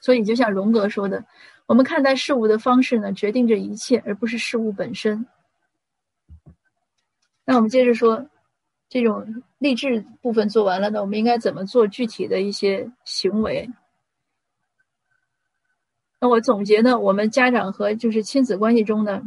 [0.00, 1.22] 所以，就像荣格说的，
[1.66, 5.26] 我们看待事物的方式呢，决定着一切，而不是事物本身。
[7.48, 8.26] 那我们接着说，
[8.90, 13.70] 这种励志部分做完了呢，我们应该怎么做具体的一些行为？
[16.20, 19.22] 那我总结呢，我们家长和就是亲子关系中呢，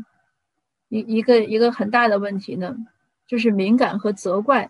[0.90, 2.78] 一一个一个很大的问题呢。
[3.26, 4.70] 就是敏感和责怪，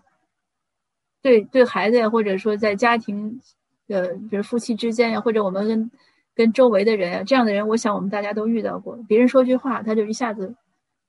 [1.20, 3.40] 对对孩子呀，或者说在家庭，
[3.88, 5.90] 呃，比如夫妻之间呀，或者我们跟
[6.34, 8.96] 跟周围的人呀，这样的人，我想我们大家都遇到过。
[9.08, 10.54] 别人说句话，他就一下子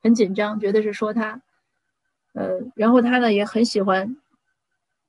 [0.01, 1.43] 很紧张，觉得是说他，
[2.33, 4.17] 呃，然后他呢也很喜欢，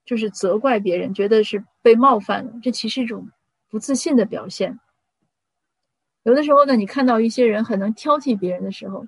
[0.04, 2.52] 就是责怪别人，觉得是被冒犯了。
[2.62, 3.28] 这其实一种
[3.68, 4.78] 不自信的表现。
[6.22, 9.06] 有的时候呢，你看到一些人很能挑剔别人的时候，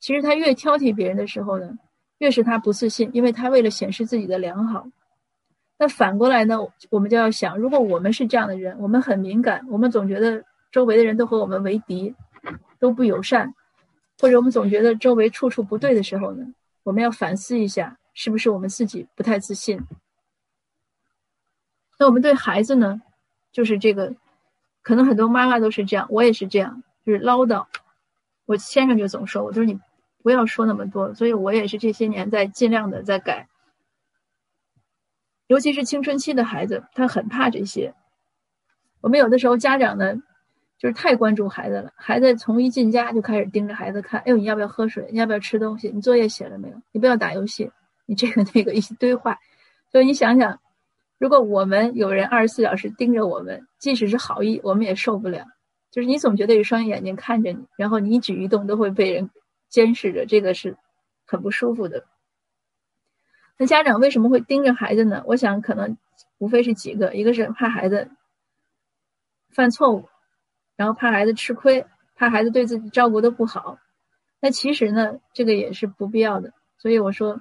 [0.00, 1.76] 其实他越挑剔别人的时候呢。
[2.18, 4.86] 越是他不自信，因为他为了显示自己的良好。
[5.76, 6.56] 那反过来呢？
[6.88, 12.14] 我们就要想，如果我们是这样的人，我们很敏感，我们总觉得周围的人都和我们为敌，
[12.78, 13.52] 都不友善，
[14.20, 16.46] 或者我们总觉得周围处处不对的时候呢？
[16.84, 19.80] 我们要反思一下，是不是我们自己不太自信？
[21.98, 23.02] 那我们对孩子呢？
[23.50, 24.14] 就是这个，
[24.82, 27.66] 可能很多妈妈都是这样，我也是这样，就是唠叨。
[28.46, 29.80] 我先生就总说我，都是你。
[30.22, 33.46] 不要说那么多，所以我也是这些年在尽量的在改。
[35.48, 37.94] 尤其是青春期的孩子，他很怕这些。
[39.02, 40.14] 我们有的时候家长呢，
[40.84, 45.08] 就是太关注孩子了，孩子从一进家就开始盯着孩子看，哎呦，你要不要喝水？
[45.10, 45.88] 你要不要吃东西？
[45.88, 46.76] 你作业写了没有？
[46.92, 47.70] 你不要打游戏，
[48.04, 49.38] 你这个 那个一堆话。
[49.90, 50.60] 所以你想想，
[51.18, 55.46] 如果我们有人二十四小时盯着我们，即使是好意，我们也受不了。
[55.90, 59.30] 就是你总觉得有双眼睛看着你，然后你一举一动都会被人。
[59.70, 60.76] 监视着，这个是
[61.26, 62.04] 很不舒服的。
[63.56, 65.24] 那家长为什么会盯着孩子呢？
[65.26, 65.96] 我想可能
[66.36, 68.10] 无非是几个，一个是怕孩子
[69.48, 70.10] 犯错误，
[70.76, 71.84] 然后怕孩子吃亏，
[72.14, 73.78] 怕孩子对自己照顾的不好。
[74.40, 76.52] 那其实呢，这个也是不必要的。
[76.78, 77.40] 所以我说，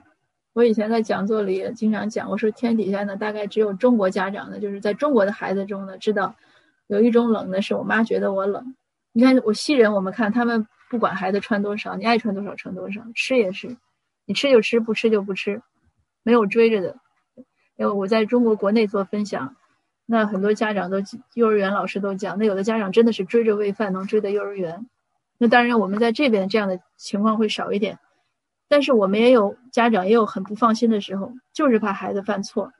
[0.53, 6.35] 我以前在讲座里也经常讲，我说天底下呢，大概只有中国家长呢，就是在中国的孩子中呢，知道
[6.87, 8.75] 有一种冷呢，是我妈觉得我冷。
[9.11, 10.67] 你看我西人，我们看他们。
[10.89, 13.77] 不管孩子穿多少，你爱穿多少穿多少，吃也是，
[14.27, 15.59] 你吃就吃，不吃就不吃，
[16.21, 16.97] 没有追着的。
[17.77, 19.55] 因为我在中国国内做分享，
[20.05, 20.97] 那很多家长都
[21.33, 24.87] 幼儿园老师都讲，那有的家长真的是追着喂饭能追到幼儿园。
[25.37, 27.99] 那当然我们在这边这样的情况会少一点，
[28.67, 32.71] 但是我们也有家长也有很不放心的时候，就是怕孩子犯错。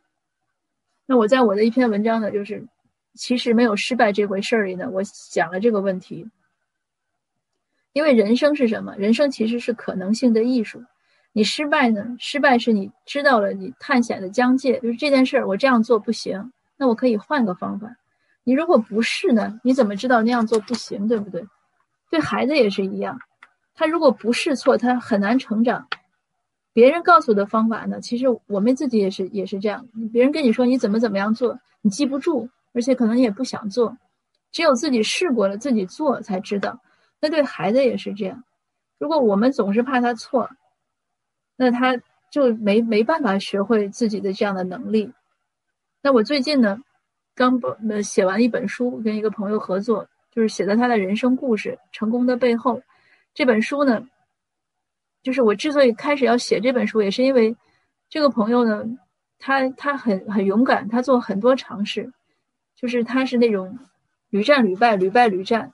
[1.05, 2.65] 那我在我的一篇文章呢，就是
[3.13, 6.29] 其实没有失败这回事儿里呢，我讲了这个问题。
[7.93, 8.95] 因为人生是什么？
[8.97, 10.83] 人生其实是可能性的艺术。
[11.31, 12.15] 你失败呢？
[12.19, 16.51] 失败是你知道了你探险的疆界，就是这件事儿我这样做不行，
[16.84, 17.96] 那我可以换个方法。
[18.43, 19.58] 你如果不是呢？
[19.63, 21.08] 你怎么知道那样做不行？
[21.08, 21.48] 对不对？
[22.10, 23.17] 对孩子也是一样，
[23.74, 25.88] 他如果不试错，他很难成长。
[26.74, 29.88] 别人告诉的方法呢，其实我们自己也是也是这样。
[30.12, 33.98] 别人跟你说你怎么怎么样做，你记不住，而且可能也不想做。
[34.52, 36.82] 只有自己试过了，自己做才知道。
[37.22, 38.43] 那对孩子也是这样。
[39.00, 40.50] 如果我们总是怕他错，
[41.56, 41.96] 那他
[42.30, 45.13] 就没没办法学会自己的这样的能力。
[46.04, 46.78] 那我最近呢，
[47.34, 52.82] 刚呃写完一本书，跟一个朋友合作，就是写的他的人生故事，成功的背后。
[53.34, 54.06] 这本书呢，
[55.24, 57.56] 就是我之所以开始要写这本书，也是因为
[58.10, 58.86] 这个朋友呢，
[59.39, 62.12] 他他很很勇敢，他做很多尝试，
[62.76, 63.80] 就是他是那种。
[64.34, 65.72] 屡战屡败，屡败屡战，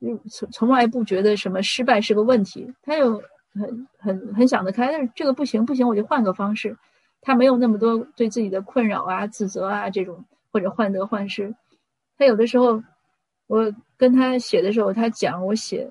[0.00, 2.70] 嗯，从从来不觉得什么失败是个问题。
[2.82, 3.14] 他又
[3.54, 6.76] 很很很想得开，但是这个不行不行，我就换个方式。
[7.20, 11.54] 他没有那么多对自己的困扰啊、自责啊这种，或者患得患失。
[12.16, 12.82] 他有的时候，
[13.46, 15.90] 我跟他写的时候，他讲我写，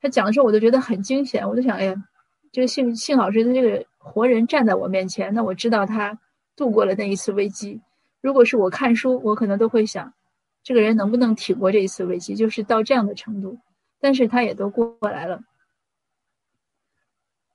[0.00, 1.48] 他讲的时候，我就觉得很惊险。
[1.48, 1.94] 我就想，哎呀，
[2.52, 6.18] 这个幸幸好是他这个活人站在我面前，那我知道他
[6.56, 7.80] 度过了那一次危机。
[8.20, 10.12] 如果是我看书，我可能都会想。
[10.62, 13.56] 这个人能不能挺过这一次危机，就是到这样的程度，
[14.00, 15.40] 但是他也都过来了，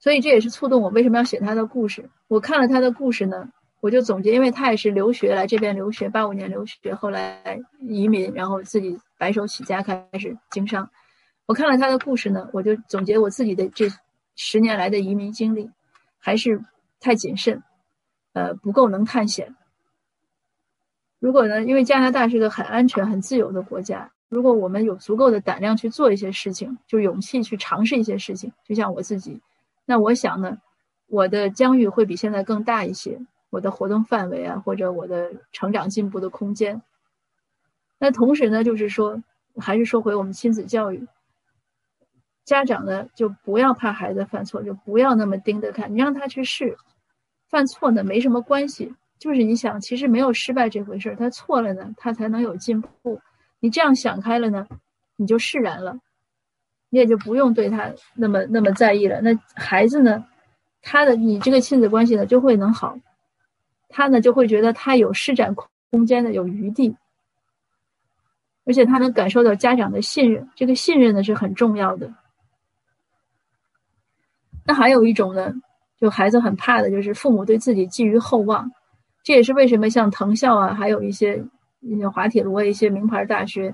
[0.01, 2.09] 所以这也是触动我为什么要写他的故事。
[2.27, 3.47] 我看了他的故事呢，
[3.79, 10.89] 我就总结，因为他也是留学来这边留学，八五年留学，后来移民，然后自己白手起家开始经商。
[11.45, 13.87] 我看了他的故事呢，我就总结我自己的这
[14.35, 15.69] 十年来的移民经历，
[16.17, 16.59] 还是
[16.99, 17.61] 太谨慎，
[18.33, 19.55] 呃，不够能探险。
[21.19, 21.63] 如果呢？
[21.63, 24.11] 因为加拿大是个很安全、很自由的国家。
[24.27, 29.39] 如果我们有足够的胆量去做一些事情，就勇气去尝试一些事情，就像我自己，
[29.85, 30.57] 那我想呢，
[31.07, 36.81] 我的疆域会比现在更大一些，我的活动范围啊，或者我的成长进步的空间。
[37.97, 39.21] 那同时呢，就是说，
[39.57, 41.07] 还是说回我们亲子教育，
[42.45, 46.77] 家长呢就不要怕孩子犯错，就不要那么盯着看，你让他去试，
[47.49, 48.95] 犯错呢没什么关系。
[49.19, 53.21] 就是你想，其实没有失败这回事儿，他错了呢，他才能有进步。
[53.59, 54.67] 你这样想开了呢，
[55.15, 55.99] 你就释然了，
[56.91, 59.19] 你也就不用对他那么那么在意了。
[59.21, 60.23] 那孩子呢，
[60.83, 62.95] 他的你这个亲子关系呢就会能好，
[63.89, 65.55] 他呢就会觉得他有施展
[65.89, 66.95] 空间的，有余地，
[68.65, 72.13] 而且他能感受到家长的信任，这个信任呢是很重要的。
[74.65, 75.53] 那还有一种呢，
[75.99, 78.69] 就孩子很怕的就是父母对自己寄予厚望。
[79.23, 81.43] 这也是为什么像藤校啊，还有一些
[81.79, 83.73] 一些滑铁卢啊，一些名牌大学，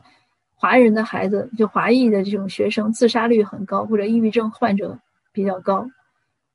[0.60, 4.98] 华人的孩子就华裔的这种学生自杀率很高，或者抑郁症患者
[5.32, 5.88] 比较高，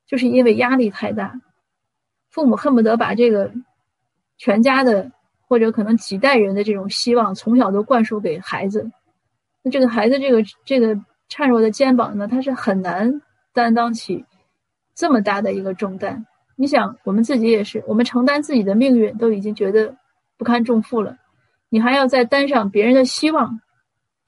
[0.07, 1.41] 就是因为压力太大，
[2.29, 3.53] 父母恨不得把这个
[4.38, 5.12] 全家的
[5.47, 8.91] 或者可能几代人的这种希望从小都灌输给孩子，
[9.62, 10.97] 那这个孩子这个这个
[11.31, 13.23] 孱弱的肩膀呢，他是很难
[13.55, 14.25] 担当起
[14.95, 16.27] 这么大的一个重担。
[16.57, 19.95] 你想，我们自己也是，我们承担自己的命运都已经觉得
[20.37, 21.17] 不堪重负了，
[21.71, 23.61] 你还要再担上别人的希望，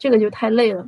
[0.04, 0.86] 这个就太累了。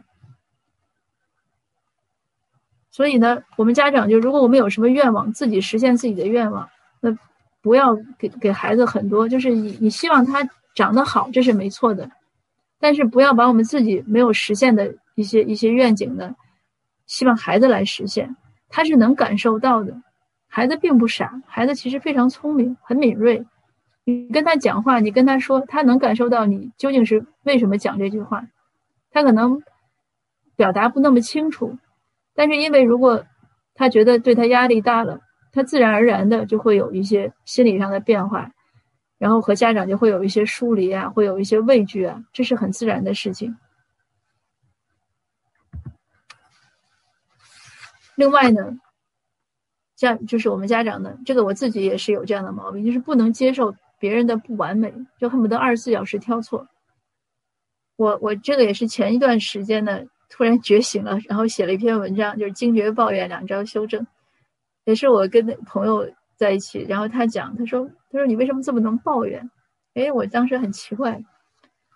[2.91, 6.69] 所以呢，我们家长就，如果我们有什么愿望，自己实现自己的愿望，
[7.01, 7.17] 那
[7.63, 12.11] 不要给给孩子很多，就是你你希望他长得好，这是没错的，
[12.79, 16.37] 但是不要把我们自己没有实现的一些一些愿景呢，
[17.07, 18.37] 希望孩子来实现，
[18.69, 19.95] 他是能感受到的。
[20.47, 23.47] 孩子并不傻，孩子其实非常聪明，很敏锐。
[24.05, 28.47] 你跟他讲话，你跟他说，他能感受到你究竟是为什么讲这句话。
[29.17, 29.63] 他可能
[30.57, 31.79] 表达不那么清楚，
[32.35, 33.25] 但是因为如果
[33.73, 35.21] 他觉得对他压力大了，
[35.53, 38.51] 他自然而然的就会有一些心理上的变化，
[39.17, 43.57] 然后和家长就会有一些疏离啊，会有一些畏惧啊，这是很自然的事情。
[48.17, 48.79] 另外呢。
[49.97, 56.69] 像就是我们家长呢，这个我自己也是有这样的毛病，就是不能接受别人的不完美，就恨不得二十四小时挑错。
[57.97, 64.07] 我我这个也是前一段时间呢，突然觉醒了，然后写了一篇文章，就是惊觉抱怨两招修正。
[64.85, 69.51] 也是我跟朋友在一起，然后他讲，他说他说你为什么这么能抱怨？
[69.95, 71.21] 哎，我当时很奇怪，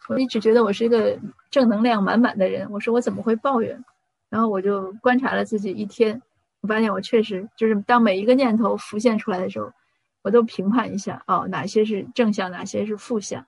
[0.09, 1.18] 我一直觉得我是一个
[1.51, 3.85] 正能量满满的人，我说我怎么会抱怨？
[4.31, 6.20] 然后我就观察了自己一天。
[6.62, 9.72] 我发现我确实就是当每一个念头浮现出来的时候，
[10.22, 13.47] 我都评判一下哦，哪些是正向，哪些是负向。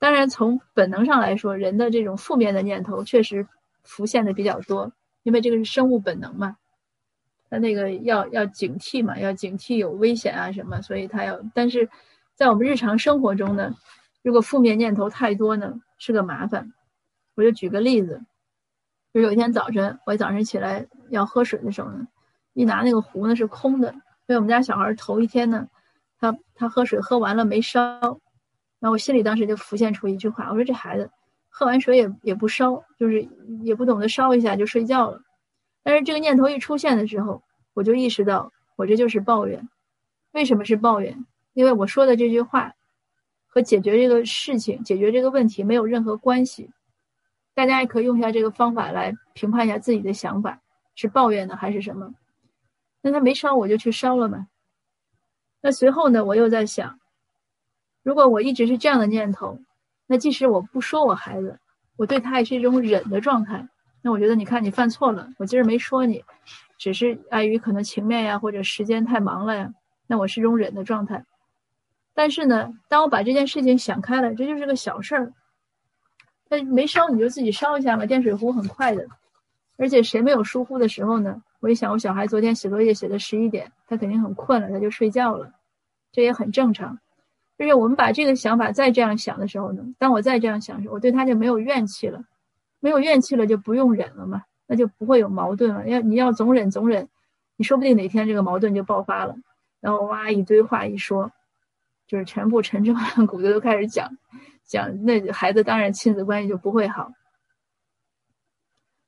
[0.00, 3.46] 当然，从本能上来说，人的这种负面的念头确实
[3.82, 4.90] 浮现的比较多，
[5.24, 6.56] 因为这个是生物本能嘛。
[7.50, 11.38] 他那个要要警惕嘛，要警惕有危险啊什么，所以他要。
[11.52, 11.86] 但是
[12.34, 13.74] 在我们日常生活中呢，
[14.22, 16.72] 如果负面念头太多呢，是个麻烦。
[17.34, 18.22] 我就举个例子，
[19.12, 22.08] 就有一天早晨，我早上起来要喝水的时候呢，
[22.54, 25.68] 一拿那个壶呢是空的，因为我们家小孩头一天呢，
[26.18, 28.18] 他他喝水喝完了没烧，
[28.80, 31.10] 然后我心里当时就浮现出一句话，我说这孩子
[31.48, 33.28] 喝完水也也不烧，就是
[33.62, 35.20] 也不懂得烧一下就睡觉了。
[35.82, 37.42] 但是这个念头一出现的时候，
[37.74, 39.68] 我就意识到我这就是抱怨。
[40.32, 41.26] 为什么是抱怨？
[41.52, 42.72] 因为我说的这句话
[43.46, 46.70] 和解决这个事情、解决这个问题没有任何关系。
[47.52, 50.60] 大家也可以用一下这个方法来评判一下自己的想法，
[50.94, 52.14] 是抱怨呢还是什么？
[53.02, 54.46] 那他没烧，我就去烧了嘛。
[55.60, 56.99] 那随后呢，我又在想，
[58.02, 59.58] 如果我一直是这样的念头，
[60.06, 61.58] 那即使我不说我孩子，
[61.96, 63.68] 我对他也是一种忍的状态。
[64.02, 66.24] 那我觉得，你看你犯错了，我今儿没说你，
[66.78, 69.72] 只是碍于可能情面呀，或者时间太忙了呀，
[70.06, 71.24] 那我是一种忍的状态。
[72.14, 75.32] 但是呢，当我把这件事情想开了，这就是个小事儿。
[76.48, 79.06] 那没烧你就自己烧一下嘛，电水壶很快的，
[79.76, 81.42] 而且谁没有疏忽的时候呢？
[81.60, 85.52] 我一想，我小孩昨天写作业写到十一点，他肯定很困了，他就睡觉了，
[86.10, 86.98] 这也很正常。
[87.60, 92.24] 就是我们把这个想法再这样想的时候呢，当我再这样想时，我对他就没有怨气了，
[92.80, 95.86] 没有怨气了就不用忍了嘛，那就不会有矛盾了。
[95.86, 97.06] 要你要总忍总忍，
[97.56, 99.36] 你说不定哪天这个矛盾就爆发了，
[99.78, 101.30] 然后哇一堆话一说，
[102.06, 104.10] 就是全部陈芝麻骨子都开始讲。
[104.64, 107.12] 讲那孩子当然亲子关系就不会好，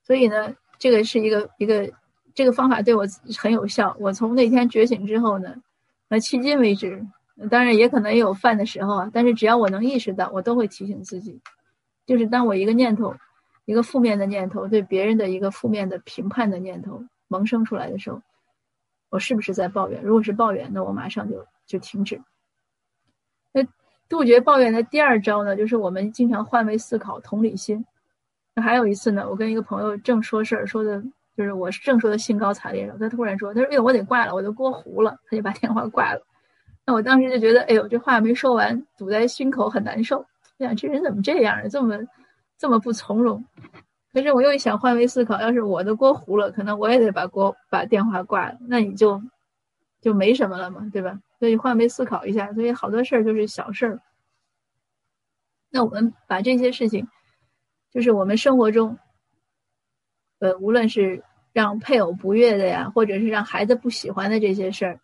[0.02, 1.90] 所以呢，这个是一个一个
[2.34, 3.06] 这个方法对我
[3.38, 3.96] 很有效。
[3.98, 5.54] 我从那天觉醒之后呢，
[6.08, 7.06] 那迄今为止，
[7.50, 11.40] 当然也可能也有犯的时候啊，但是只要我能意识到，我都会提醒自己，
[12.06, 13.14] 就是当我一个念头，
[13.64, 18.20] 一个负面的念头，对别人的一个负面的评判的念头萌生出来的时候，
[19.08, 20.02] 我是不是在抱怨？
[20.02, 22.20] 如果是抱怨，那我马上就就停止。
[23.52, 23.66] 那
[24.08, 27.84] 杜绝抱怨的第二招呢，就是我们经常换位思考、同理心。
[28.54, 31.02] 那还有一次呢，我跟一个朋友正说事儿，说的
[31.34, 36.22] 就是我正说的兴高采烈，他突然说：“他说，哎呦，我得挂了，我的锅糊了。”他就把电话挂了。
[36.84, 40.24] 那我当时就觉得，哎呦，这话没说完，堵在心口，很难受。
[40.58, 41.98] 哎呀，这人怎么这样，这么
[42.58, 43.44] 这么不从容？
[44.12, 48.58] 可是我又一想，换位思考，要是我的锅糊了，可能我也得把锅把电话挂了。
[48.68, 49.22] 那你就
[50.00, 51.18] 就没什么了嘛，对吧？
[51.38, 54.00] 所以换位思考一下，所以好多事儿就是小事儿。
[55.70, 57.08] 那我们把这些事情，
[57.90, 58.98] 就是我们生活中，
[60.40, 65.00] 呃，无论是让配偶不悦的呀，或者是让孩子不喜欢的这些事儿，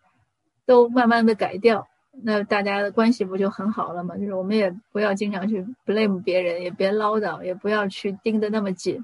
[0.69, 4.15] 都慢慢的改掉，那大家的关系不就很好了吗？
[4.17, 9.03] 就是我们也不要经常去 blame 别人，也别唠叨，也不要去盯得那么紧，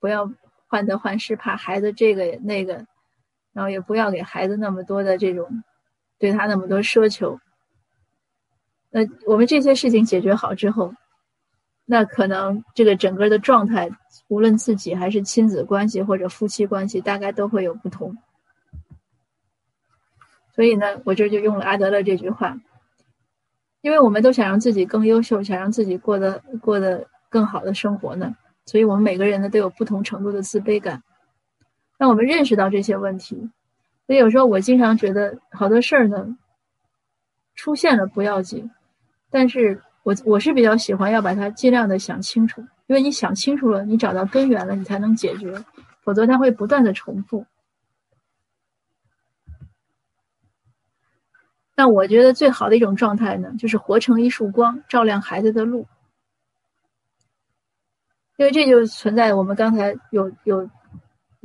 [0.00, 0.32] 不要
[0.66, 2.86] 患得患失，怕孩子这个那个，
[3.52, 5.62] 然后也不要给孩子那么多的这种。
[6.18, 7.38] 对他那么多奢求，
[8.90, 10.94] 那我们这些事情解决好之后，
[11.84, 13.90] 那可能这个整个的状态，
[14.28, 18.16] 无论自己还是亲子关系或者夫妻关系，大概都会有不同。
[20.58, 22.58] 所以呢，我这就用了阿德勒这句话，
[23.80, 28.34] 因为我们都想让自己更优秀，想让自己过得过得更好的生活呢，
[28.66, 31.00] 所以我们每个人呢都有不同程度的自卑感。
[31.96, 33.48] 那我们认识到这些问题。
[34.08, 36.36] 所以有时候我经常觉得好多事儿呢，
[37.54, 38.68] 出现了不要紧，
[39.30, 45.54] 但是我我是比较喜欢要把它尽量的想清楚，因为你想清楚了，你找到根源了，你才能解决，
[46.02, 47.46] 否则它会不断的重复。
[51.78, 55.86] 那我觉得最好的一种状态呢，就是活成一束光，照亮孩子的路，
[58.36, 60.68] 因为这就存在我们刚才有有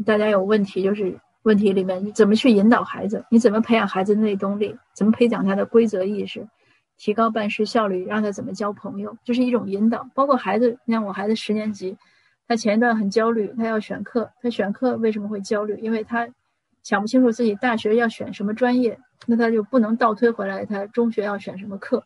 [0.04, 1.20] 大家有问题就是。
[1.44, 3.26] 问题里面，你怎么去引导孩子？
[3.30, 4.78] 你怎么培养孩子内动力？
[4.94, 6.48] 怎么培养他的规则意识？
[6.96, 8.06] 提高办事效率？
[8.06, 9.18] 让他怎么交朋友？
[9.26, 10.08] 就是一种引导。
[10.16, 11.98] 包括孩子，你像我孩子十年级，
[12.48, 14.32] 他前一段很焦虑，他要选课。
[14.42, 15.78] 他选课为什么会焦虑？
[15.82, 16.30] 因为他
[16.82, 22.06] 想不清楚自己大学要选什么专业，那他就不能倒推回来，他中学要选什么课。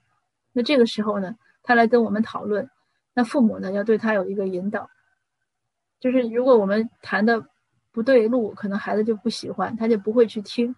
[0.53, 2.69] 那这个时候呢，他来跟我们讨论，
[3.13, 4.89] 那父母呢要对他有一个引导，
[5.99, 7.45] 就是如果我们谈的。
[7.93, 10.75] 不对路，可能孩子就不喜欢，他就不会去听。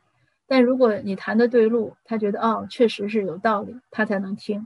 [0.48, 4.66] 但如果你谈的对路，他觉得哦，确实是有道理，他才能听。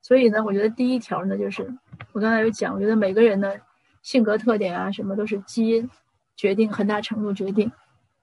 [0.00, 1.72] 所以呢，我觉得第一条呢，就是
[2.10, 3.60] 我刚才有讲，我觉得每个人的
[4.02, 5.88] 性格特点啊，什么都是基因
[6.34, 7.70] 决定，很大程度决定。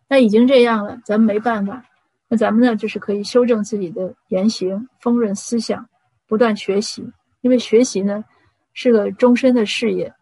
[0.10, 1.86] 那已经这样了，咱们没办法。
[2.28, 5.88] 那咱们呢，就是可以修正自己的言行，丰润思想，
[6.28, 7.08] 不断学习。
[7.42, 8.26] 因为学习呢，
[8.74, 10.14] 是个终身的事业。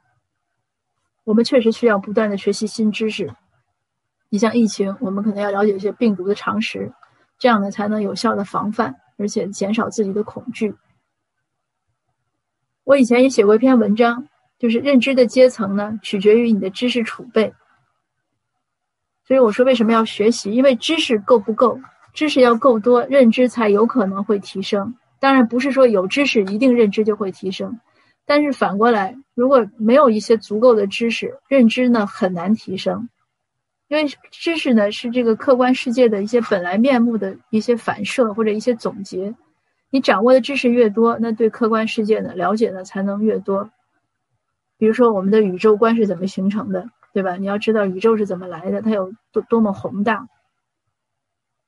[1.24, 3.34] 我们确实需要不断的学习新知识。
[4.30, 6.92] 你像疫情，我们可能要了解一些病毒的常识，
[7.40, 10.76] 这样呢才能有效的防范，而且减少自己的恐惧。
[12.84, 14.28] 我以前也写过一篇文章，
[14.60, 17.54] 就是认知的阶层呢，取决于你的知识储备。
[19.28, 20.52] 所以我说为什么要学习？
[20.54, 21.78] 因为知识够不够，
[22.14, 24.96] 知识要够多，认知才有可能会提升。
[25.20, 27.78] 当然不是说有知识一定认知就会提升，
[28.26, 33.10] 但是反过来，如果没有一些足够的知识，认知呢很难提升。
[33.90, 39.34] 因为知识呢是这个客观世界的一些本来面目的一些反射或者一些总结。
[39.90, 43.70] 你掌握的知识越多，那对客观世界的了解呢才能越多。
[44.78, 47.36] 比如说我们的宇宙观是怎么形成的，对吧？
[47.36, 50.28] 你要知道宇宙是怎么来的，它有多多么宏大。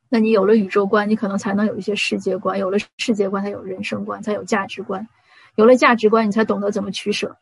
[0.08, 5.08] 那你有了宇宙观，你可能才能有一些世界观；有了世界观，才有人生观，才有价值观；
[5.56, 7.36] 有了价值观，你才懂得怎么取舍。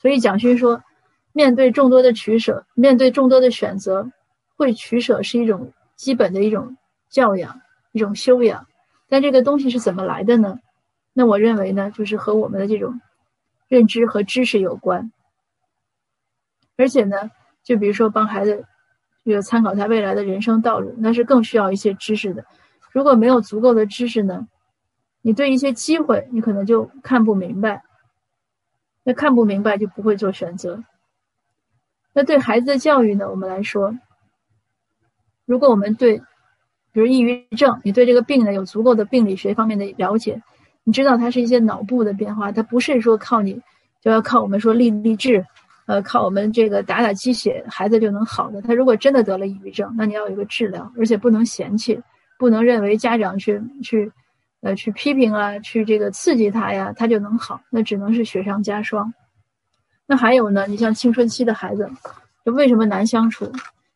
[0.00, 0.82] 所以蒋勋说，
[1.32, 4.10] 面对众多的取舍，面对众多的选择，
[4.56, 6.76] 会取舍是一种基本的一种
[7.08, 7.60] 教养，
[7.92, 8.66] 一种修养。
[9.08, 10.58] 但这个东西是怎么来的呢？
[11.12, 13.00] 那我认为呢，就是和我们的这种。
[13.68, 15.12] 认知和知识有关，
[16.78, 17.30] 而且呢，
[17.62, 18.64] 就比如说帮孩子
[19.24, 22.44] 这个参考他未来的人生道路，那是更需要一些知识的。
[22.92, 24.46] 如果没有足够的知识呢，
[25.20, 27.82] 你对一些机会你可能就看不明白，
[29.02, 30.82] 那看不明白就不会做选择。
[32.14, 33.94] 那对孩子的教育呢，我们来说，
[35.44, 36.18] 如果我们对，
[36.92, 40.40] 比如抑郁症，你对这个病呢有足够的病理学方面的了解。
[40.84, 43.60] 你知道它是一些脑部的变化，它不是说靠你，
[44.00, 45.44] 就要靠我们说励励志，
[45.88, 48.60] 呃，靠我们这个打打鸡血，孩子就能好的。
[48.60, 51.98] 他如果真的得了抑郁症，那你要有一个治疗，而且不能嫌弃，
[52.38, 54.12] 不能认为家长去去，
[54.60, 59.14] 呃，去批评啊，去这个刺激他呀，他就能好，那只能是雪上加霜。
[60.06, 61.90] 那还有呢，你像青春期的孩子，
[62.44, 63.50] 就为什么难相处？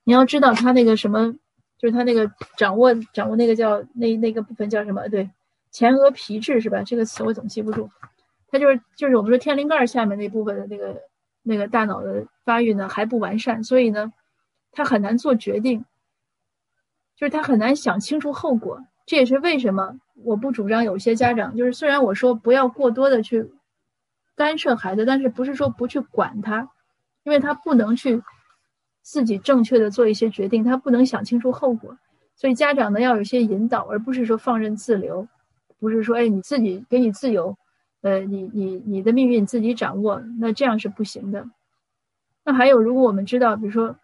[0.05, 1.31] 你要知道他那个什么，
[1.79, 5.07] 就是他那个掌握掌握那个叫那那个部分叫什么？
[5.11, 5.29] 对。
[5.71, 6.83] 前额皮质是吧？
[6.83, 7.91] 这个词我总记不住。
[8.51, 10.99] 他就是就是我们说天灵盖下面那部分的那个
[11.43, 14.13] 那个大脑的发育呢还不完善，所以呢，
[14.71, 15.85] 他很难做决定，
[17.17, 18.85] 就是他很难想清楚后果。
[19.07, 23.53] 这也是为什么我不主张有些家长就是虽然我说不要过多的去
[24.37, 26.71] 干涉孩子，但是不是说不去管他，
[27.25, 28.23] 因为他不能去
[29.03, 31.99] 自己正确的做一些决定，他不能想清楚后果，
[32.37, 35.27] 所以家长呢要有些引导，而不是说放任自流。
[35.81, 37.57] 不是说，哎，你自己给你自由，
[38.03, 41.49] 呃，你你你的命运自己掌握，那这样是不行的。
[42.45, 43.97] 那还有，如果我们知道，比如说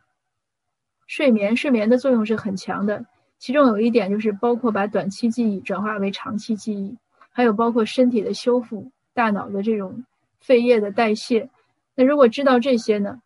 [1.07, 3.05] 睡眠，睡眠的作用是很强的，
[3.39, 6.97] 其中有一点就是包括把短期记忆转化为长期记忆，
[7.31, 10.05] 还有包括身体的修复、大脑的这种
[10.41, 11.51] 肺液的代谢。
[11.97, 13.21] 那如果知道这些呢，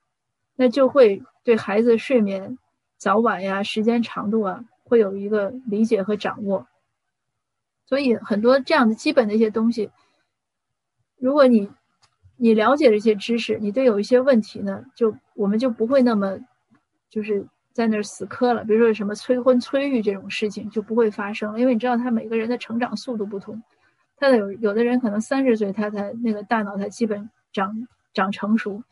[0.57, 2.57] 那就会对孩子睡眠
[2.97, 6.66] 早晚呀、时间长度啊，会有一个理解和掌握。
[7.85, 9.91] 所以很多这样的基本的一些东西，
[11.23, 11.70] 如果你
[12.37, 16.37] 你了解这些知识，你对有一些问题呢，就我们就不会那么
[17.09, 18.64] 就是在那儿死磕了。
[18.64, 23.62] 比如说什么催婚催育这种事情就不会发生了，因为你知道他每个人的成长速度不同，
[24.16, 28.83] 他的有有的人可能三十岁他才那个大脑才基本长长成熟，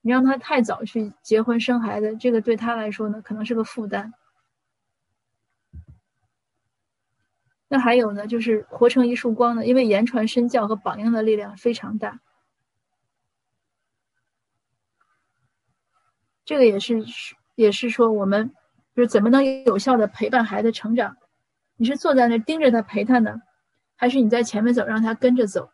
[0.00, 4.14] 你让他太早去结婚生孩子，这个对他来说呢可能是个负担。
[7.72, 12.18] 那还有呢，就是活成一束光呢，因为言传身教和榜样的力量非常大。
[16.44, 17.04] 这个也是，
[17.54, 18.52] 也是说我们
[18.96, 21.16] 就是怎么能有效的陪伴孩子成长？
[21.76, 23.40] 你是坐在那盯着他陪他呢，
[23.94, 25.70] 还是你在前面走，让他跟着走？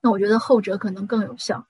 [0.00, 1.66] 那我觉得后者可能更有效。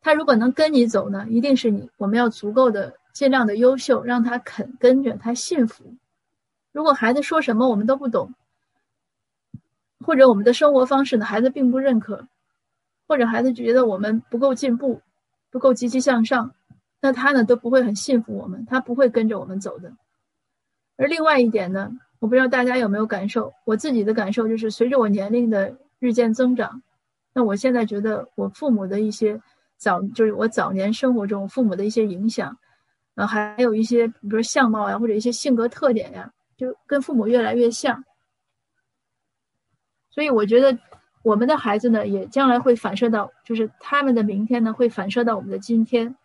[0.00, 5.96] 他如果能跟你走呢，一定是你我们要足够的尽量的优秀，让他肯跟着，他信服。
[6.74, 8.34] 如果孩子说什么我们都不懂，
[10.04, 12.26] 或者我们的生活方式呢，孩子并不认可，
[13.06, 15.00] 或者孩子觉得我们不够进步，
[15.52, 16.52] 不够积极向上，
[17.00, 19.92] 那他呢都不会很信服我们，他不会跟着我们走的。
[20.96, 26.82] 而另外一点呢，我不知道大家有没有感受，我自己的感受就是，随着我年龄的日渐增长，
[27.32, 29.40] 那我现在觉得我父母的一些
[29.76, 32.58] 早，就是我早年生活中父母的一些影响，
[33.14, 36.28] 啊，还有一些比如说相貌呀，或者一些性格特点呀。
[36.56, 38.04] 就跟父母越来越像，
[40.10, 40.78] 所以我觉得
[41.22, 46.16] 我们的孩子呢，也将来会反射到，就是他们的明天呢，会反射到我们的今天。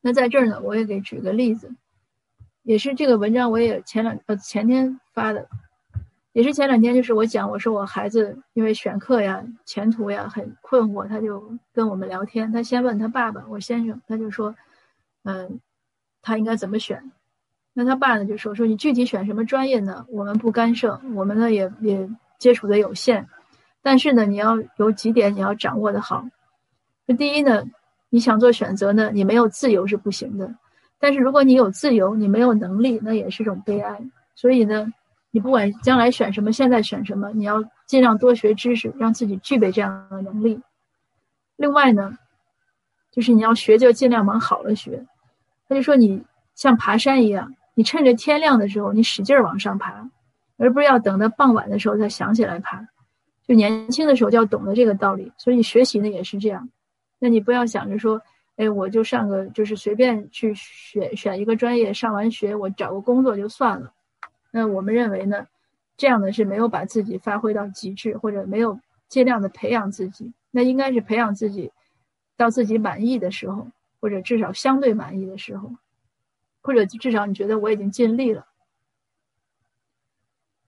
[0.00, 1.74] 那在这儿呢，我也给举个例子，
[2.62, 5.46] 也是这个文章，我也前两呃前天发的，
[6.32, 14.54] 也是前两天，就是我讲，我说我孩子因为选课呀、前途呀很困惑，他就跟我们聊天，他先问他爸爸，我先生，他就说，
[15.24, 15.60] 嗯，
[16.22, 17.12] 他应该怎么选？
[17.72, 20.04] 那他爸呢就说说你具体选什么专业呢？
[20.08, 22.08] 我们不干涉，我们呢也也
[22.38, 23.26] 接触的有限，
[23.82, 26.24] 但是呢你要有几点你要掌握的好，
[27.06, 27.64] 那第一呢，
[28.08, 30.54] 你想做选择呢，你没有自由是不行的。
[30.98, 33.98] 但是如果你有自由，你没有能力，那也是种悲哀。
[34.34, 34.92] 所以呢，
[35.30, 40.60] 你不管将来选什么，现在选什么，你要尽量多学知识，让自己具备这样的能力。
[41.56, 42.12] 另外呢，
[43.10, 45.06] 就是你要学就尽量往好了学。
[45.68, 46.22] 他就说你
[46.54, 50.08] 像爬山一样，你趁着天亮的时候，你使劲往上爬，
[50.56, 52.86] 而不是要等到傍晚的时候才想起来爬。
[53.46, 56.68] 就年轻的时候就要懂得这个道理，所以学习呢也是这样。
[57.18, 58.20] 那你不要想着说，
[58.56, 63.92] 哎，我就上个就是随便去选选一个专业，上完学我找个工作就算了。
[64.52, 65.46] 那我们认为呢，
[65.96, 70.32] 这样的是没有把自己发挥到极致，或者没有尽量的培养自己。
[70.50, 71.70] 那应该是培养自己
[72.36, 73.66] 到自己满意的时候，
[74.00, 75.70] 或者至少相对满意的时候，
[76.62, 78.46] 或者至少你觉得我已经尽力了。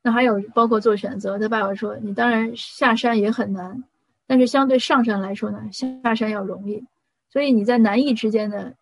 [0.03, 3.85] 那还有包括做选择，他爸爸说：“你当然下山也很难，
[4.27, 6.85] 但是相对上山来说呢，下山要容易。
[7.29, 8.73] 所以你在难易之间呢，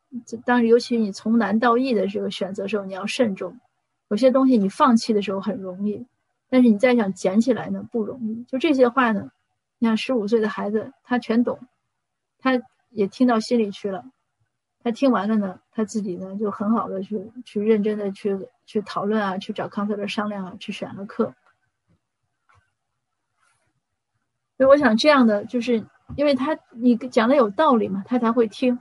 [0.45, 3.61] 当尤其你从难到易的这个选择时候，你要慎重。
[4.09, 6.07] 有些东西你放弃的时候很容易，
[6.49, 8.43] 但是你再想捡起来呢不容易。
[8.45, 9.31] 就这些话呢，
[9.79, 11.61] 你看十五岁的孩子他全懂，
[12.39, 14.05] 他也听到心里去了。
[14.83, 18.39] 他听完了呢，他自己呢就很好的去去认真的去。”
[18.71, 21.35] 去讨论啊，去找康特勒商量啊，去选了课。
[24.57, 28.79] 所以我想这样的，就是因为他你讲的有道理嘛，他才会听。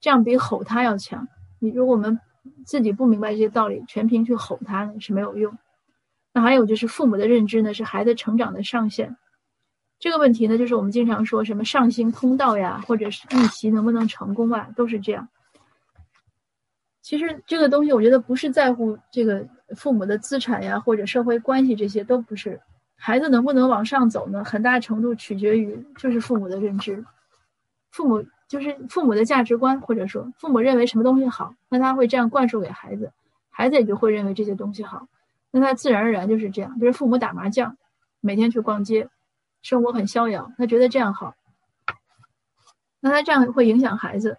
[0.00, 1.28] 这样比吼他要强。
[1.58, 2.18] 你如果我们
[2.64, 5.58] 自己不明白这些道理，全凭去吼他是没有用。
[6.32, 9.18] 那还有就是父母的认知呢，是孩子成长的上限。
[10.06, 15.28] 这个问题呢，就是我们经常说什么上行通道呀，或者是逆袭能不能成功啊，都是这样。
[17.02, 19.44] 其实这个东西，我觉得不是在乎这个
[19.74, 22.60] 父母的资产呀，或者社会关系，这些都不是。
[22.94, 24.44] 孩子能不能往上走呢？
[24.44, 27.04] 很大程度取决于就是父母的认知，
[27.90, 33.10] 父母就是父母的价值观，或者说父母认为什么东西好，那他会这样灌输给孩子，
[33.50, 35.08] 孩子也就会认为这些东西好，
[35.50, 36.78] 那他自然而然就是这样。
[36.78, 37.76] 比如父母打麻将，
[38.20, 39.08] 每天去逛街，
[39.62, 41.34] 生活很逍遥，他觉得这样好，
[43.00, 44.38] 那他这样会影响孩子，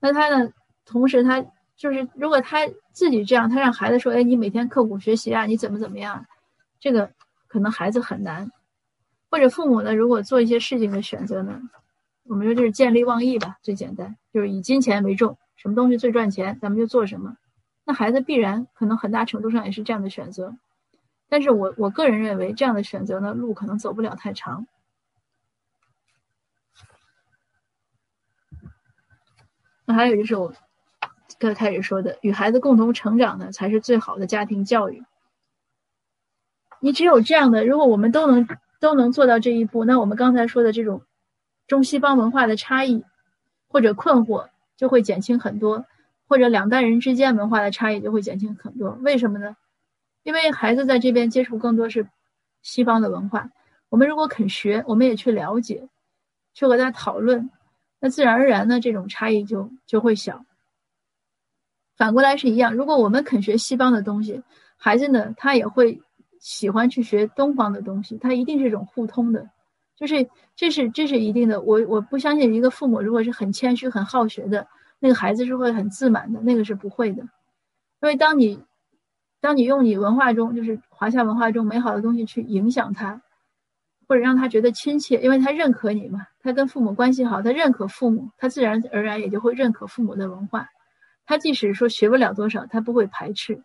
[0.00, 0.52] 那他呢，
[0.84, 1.44] 同时他。
[1.78, 6.26] 就是如果他自己这样，他让孩子说：“哎，你每天刻苦学习啊，你怎么怎么样？”
[6.80, 7.08] 这个
[7.46, 8.50] 可能孩子很难。
[9.30, 11.60] 或者父母呢，如果做一些事情的选择呢，
[12.24, 17.36] 我们说就是见利忘义吧，最简单就是以金钱为重，什么东西最赚钱，咱们就做什么。
[17.84, 20.56] 那孩子必然可能很大程度上也是这样的选择。
[21.28, 24.66] 但是我我个人认为，这样的选择呢，路可能走不了太长。
[29.84, 30.52] 那还有就是我。
[31.38, 35.04] 刚开始说的，与孩子共同成长呢，才是最好的家庭教育。
[36.80, 38.48] 你只有这样的，如果我们都能
[38.80, 41.02] 都能做到这一步，那我们刚才说的这种
[41.68, 43.04] 中西方文化的差异
[43.68, 45.84] 或者困惑就会减轻很多，
[46.26, 48.98] 或者两代人之间文化的差异就会减轻很多。
[49.02, 49.56] 为什么呢？
[50.28, 52.06] 因为孩子在这边接触更多是
[52.60, 53.50] 西方的文化，
[53.88, 55.88] 我们如果肯学，我们也去了解，
[56.52, 57.48] 去和他讨论，
[57.98, 60.44] 那自然而然呢，这种差异就就会小。
[61.96, 64.42] 反过来是一样，如果我们肯学西方的东西，
[64.76, 65.98] 孩子呢，他也会
[66.40, 69.48] 喜欢去学东方的东西，他一定是一种互通的，
[69.96, 71.62] 就是这是这是一定的。
[71.62, 74.68] 我我不相信一个父母如果是很谦虚、很好学的
[74.98, 77.22] 那个孩子是会很自满的，那个是不会的。
[78.02, 78.62] 因为当你
[79.48, 83.22] 当你用你文化中就是华夏文化中美好的东西去影响他，
[84.06, 90.68] 或者让他觉得亲切，因为他认可你嘛，他跟父母关系好，他认可父母，他自然而然也就会认可父母的文化。
[91.24, 93.62] 他即使说学不了多少，他不会排斥。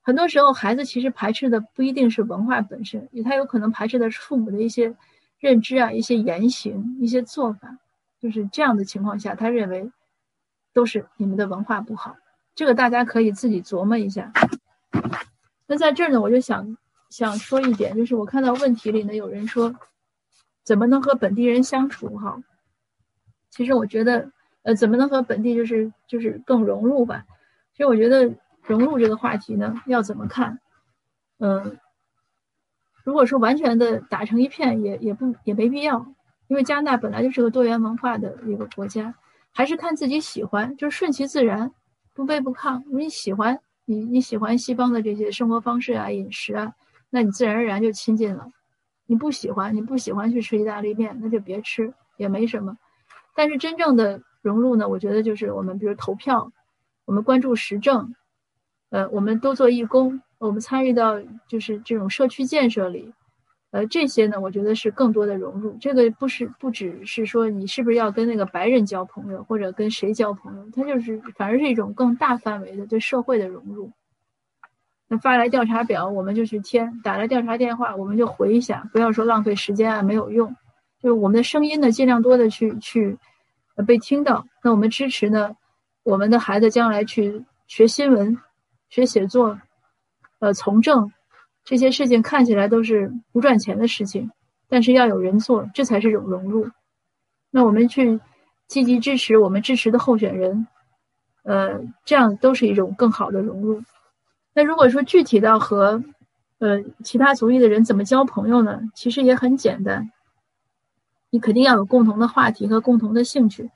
[0.00, 4.96] 很多时候，孩子其实排斥的不一定是文化本身，他有可能排斥的是父母的一些
[5.38, 7.76] 认知啊、一些言行、一些做法。
[8.20, 9.92] 就是这样的情况下，他认为
[10.72, 12.16] 都是你们的文化不好。
[12.54, 14.32] 这个大家可以自己琢磨一下。
[15.66, 16.76] 那在这儿呢，我就想
[17.10, 19.74] 想说一点，就是我看到问题里呢，有人说
[20.62, 22.40] 怎么能和本地人相处好？
[23.50, 24.30] 其实我觉得。
[24.66, 27.26] 呃，怎么能和本地就是就是更融入吧？
[27.72, 30.58] 其实我觉得融入这个话题呢，要怎么看？
[31.38, 31.78] 嗯，
[33.04, 36.06] 如果说完全的打成一片，也也不也没必要，
[36.46, 39.14] 因为加拿大本来就是个多元文化的一个国家，
[39.52, 41.70] 还是看自己喜欢，就是顺其自然，
[42.14, 42.82] 不卑不亢。
[42.90, 46.74] 你喜欢你你喜欢西方的这些生活方式啊、饮食啊，
[47.10, 48.50] 那你自然而然就亲近了。
[49.06, 52.76] 你不喜欢，你不喜欢去吃意大利面，那就别吃，也没什么。
[53.34, 54.20] 但是真正的。
[54.44, 54.86] 融入呢？
[54.86, 56.52] 我觉得就是我们，比如投票，
[57.06, 58.14] 我们关注时政，
[58.90, 61.18] 呃，我们多做义工，我们参与到
[61.48, 63.10] 就是这种社区建设里，
[63.74, 65.76] 呃，这些呢，我觉得是更多的融入。
[65.80, 73.90] 这个不是不只是说你是不是要跟那个白人交朋友，或者跟谁交朋友，它就是反而是一种更大范围的对社会的融入。
[75.08, 80.54] 那发来调查表，我们就去填；打来调查电话，我们就回一下，不要说浪费时间啊，没有用。
[81.02, 83.18] 就是我们的声音呢，尽量多的去去
[83.88, 84.46] 被听到。
[84.62, 85.56] 那我们支持呢，
[86.04, 88.38] 我们的孩子将来去学新闻、
[88.88, 89.58] 学写作、
[90.38, 91.10] 呃，从政。
[91.64, 94.30] 这些事情看起来都是不赚钱的事情，
[94.68, 96.68] 但是要有人做，这才是种融入。
[97.50, 98.20] 那我们去
[98.68, 100.66] 积极支持我们支持的候选人，
[101.44, 103.82] 呃，这样都是一种更好的融入。
[104.52, 106.02] 那如果说具体到和
[106.58, 108.80] 呃其他族裔的人怎么交朋友呢？
[108.94, 110.10] 其实也很简单，
[111.30, 113.70] 你肯定要有共同的话题和共同的兴趣。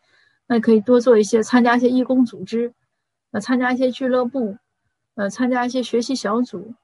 [0.46, 2.72] 那可以多做一些参加一些义工组织，
[3.32, 4.56] 呃，参加一些俱乐部，
[5.14, 6.74] 呃，参加一些学习小组。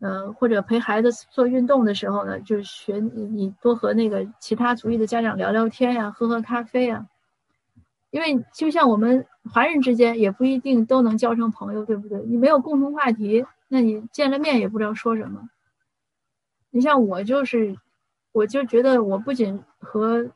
[0.00, 7.06] 呃，或者陪孩子做运动的时候呢，就学你你多和那个其他族裔的家长聊聊天呀，喝喝咖啡呀。
[8.10, 12.18] 因为就像我们华人之间也不一定都能交成朋友，对不对？
[12.26, 15.48] 你没有共同话题，那你见了面也不知道说什么。
[16.70, 17.76] 你像我就是，
[18.32, 20.30] 我就觉得我不仅和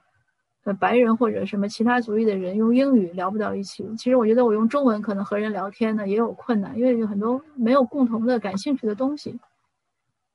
[0.64, 9.38] 呃白人或者什么其他族裔的人用英语聊不到一起，其实我觉得我用中文可能和人聊天呢也有困难，因为有很多没有共同的感兴趣的东西。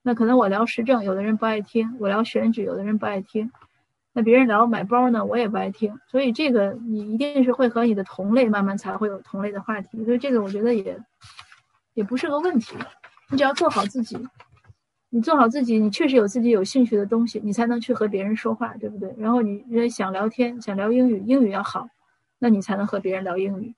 [0.08, 3.52] 那可能我聊时政，有的人不爱听；我聊选举，有的人不爱听。
[4.14, 6.00] 那别人聊买包呢，我也不爱听。
[6.10, 10.06] 所以这个你一定是会和你的同类慢慢才会有同类的话题。
[10.06, 10.98] 所以这个我觉得也
[11.94, 12.78] 也不是个问题。
[13.30, 14.18] 你只要做好自己，
[15.10, 19.14] 你做好自己，你确实有自己有兴趣的东西，你才能去和别人说话，对不对？
[19.18, 21.90] 然后你想聊天，想聊英语，英语要好，
[22.40, 23.76] 那你才能和别人聊英语。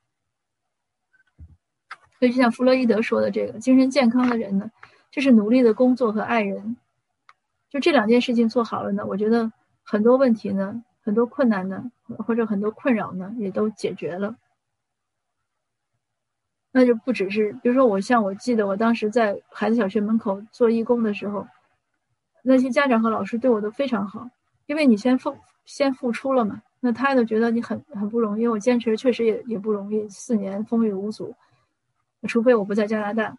[2.19, 4.69] 所以就像弗洛伊德说的，这个精神健康的人呢。
[5.11, 6.77] 就是努力的工作和爱人，
[7.69, 9.51] 就这两件事情做好了呢，我觉得
[9.83, 14.35] 很多问题呢，很多困难呢，或者很多困扰呢，也都解决了。
[16.71, 21.47] 那就不只是，比如说我像我记得我当时在孩子小学门口做义工的时候，
[22.43, 24.29] 那些家长和老师对我都非常好，
[24.67, 25.35] 因为你先付
[25.65, 28.43] 先付出了嘛，那他都觉得你很很不容易。
[28.43, 31.35] 因为我坚持确实也也不容易，四年风雨无阻，
[32.27, 33.35] 除非我不在加拿大。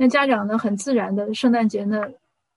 [0.00, 2.08] 那家长呢，很自然的，圣诞节呢，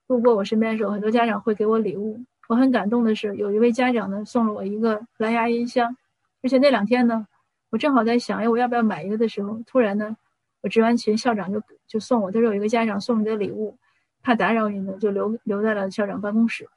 [0.05, 2.19] 路过我身边的时候，很多家长会给我礼物。
[2.47, 5.97] 我很感动的是，有一位家长呢，送了我一个蓝牙音箱，
[6.43, 7.25] 而且那两天呢，
[7.71, 10.15] 我正好在想，哎，我要不要买一个的时候，突然呢，
[10.61, 13.75] 我值完勤，校长就就送我，他说有一个家长送你的礼物，
[14.21, 16.69] 怕打扰你呢，就留留在了校长办公室。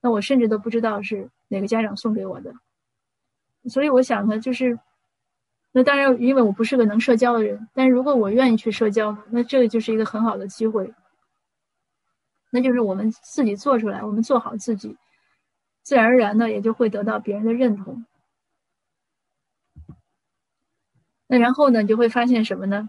[0.00, 2.54] 那我甚至都不知道是哪个家长送给我的，
[3.68, 4.78] 所以我想呢，就是。
[5.76, 10.94] 那当然，因为我不是个能社交的人，但是如果我愿意去社交，那这个就是一个很好的机会。
[12.50, 14.96] 那就是我们自己做出来，我们做好自己，
[15.82, 18.06] 自然而然的也就会得到别人的认同。
[21.26, 22.88] 那然后呢，你就会发现什么呢？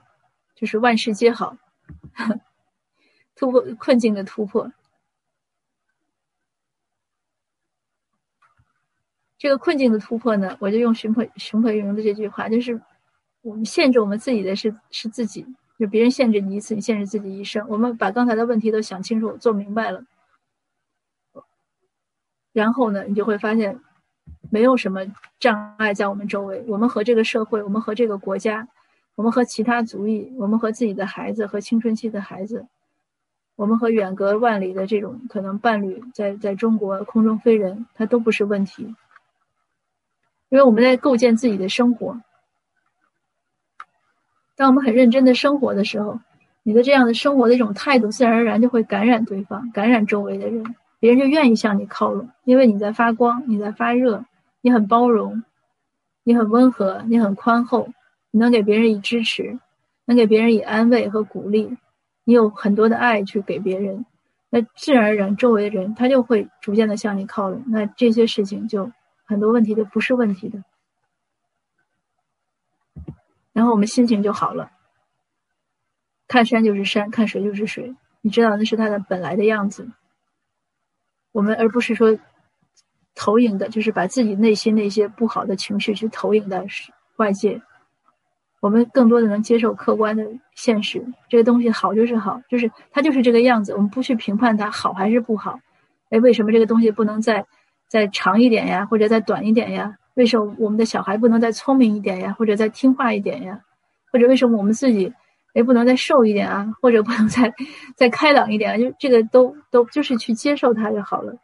[0.53, 1.57] 就是万事皆好，
[3.35, 4.71] 突破困境的突破。
[9.37, 12.79] 这个困境的突破呢，我就用熊培熊培云的这句话，就是
[13.41, 15.45] 我们限制我们自己的是是自己，
[15.77, 17.67] 就别人限制你一次，你限制自己一生。
[17.67, 20.03] 我们把刚才的问题都想清楚、做明白了，
[22.53, 23.79] 然后呢，你就会发现
[24.49, 25.01] 没有什么
[25.37, 26.63] 障碍在我们周围。
[26.67, 28.67] 我们和这个社会，我们和这个国家，
[29.15, 32.65] 我们和其他族裔，我们和自己的孩子和青春期的孩子，
[33.57, 38.95] 我们和远隔万里的这种可能伴侣，在在中国空中飞人，它都不是问题。
[40.55, 42.17] 因为我们在构建自己的生活，
[44.55, 46.17] 当我们很认真的生活的时候，
[46.63, 50.63] 你的这样的生活的一种态度，自然而然就会感染对方，感染周围的人，
[50.97, 54.23] 别人就愿意向你靠拢，因为你在发光，你在发热，
[54.61, 55.43] 你很包容，
[56.23, 57.89] 你很温和，你很宽厚，
[58.31, 59.59] 你能给别人以支持，
[60.05, 61.75] 能给别人以安慰和鼓励，
[62.23, 64.05] 你有很多的爱去给别人，
[64.49, 68.89] 那自然而然周围的人他就会逐渐的向你靠拢，那这些事情就。
[69.25, 70.63] 很多问题都不是问题的，
[73.53, 74.71] 然后我们心情就好了。
[76.27, 79.89] 看山就是山，看水就是水，你知道那是它的本来的样子。
[81.31, 82.17] 我们而不是说
[83.13, 86.63] 投影的，就是把自己内心那些不好的情绪去投影到
[87.17, 87.61] 外界。
[88.59, 93.73] 我们更多的能接受客观的现实，这个东西好就是好，就是它就是这个样子。
[93.73, 95.59] 我们不去评判它好还是不好。
[96.09, 97.45] 哎，为什么这个东西不能在？
[97.87, 99.97] 再长一点呀，或者再短一点呀？
[100.15, 103.61] 为什么我们的小孩不能再聪明一点呀，或者再听话一点呀？
[104.11, 105.13] 或者为什么我们自己
[105.53, 107.53] 也不能再瘦一点啊，或者不能再
[107.95, 111.35] 再开朗一点啊，就这个都都就是去接受它就好了。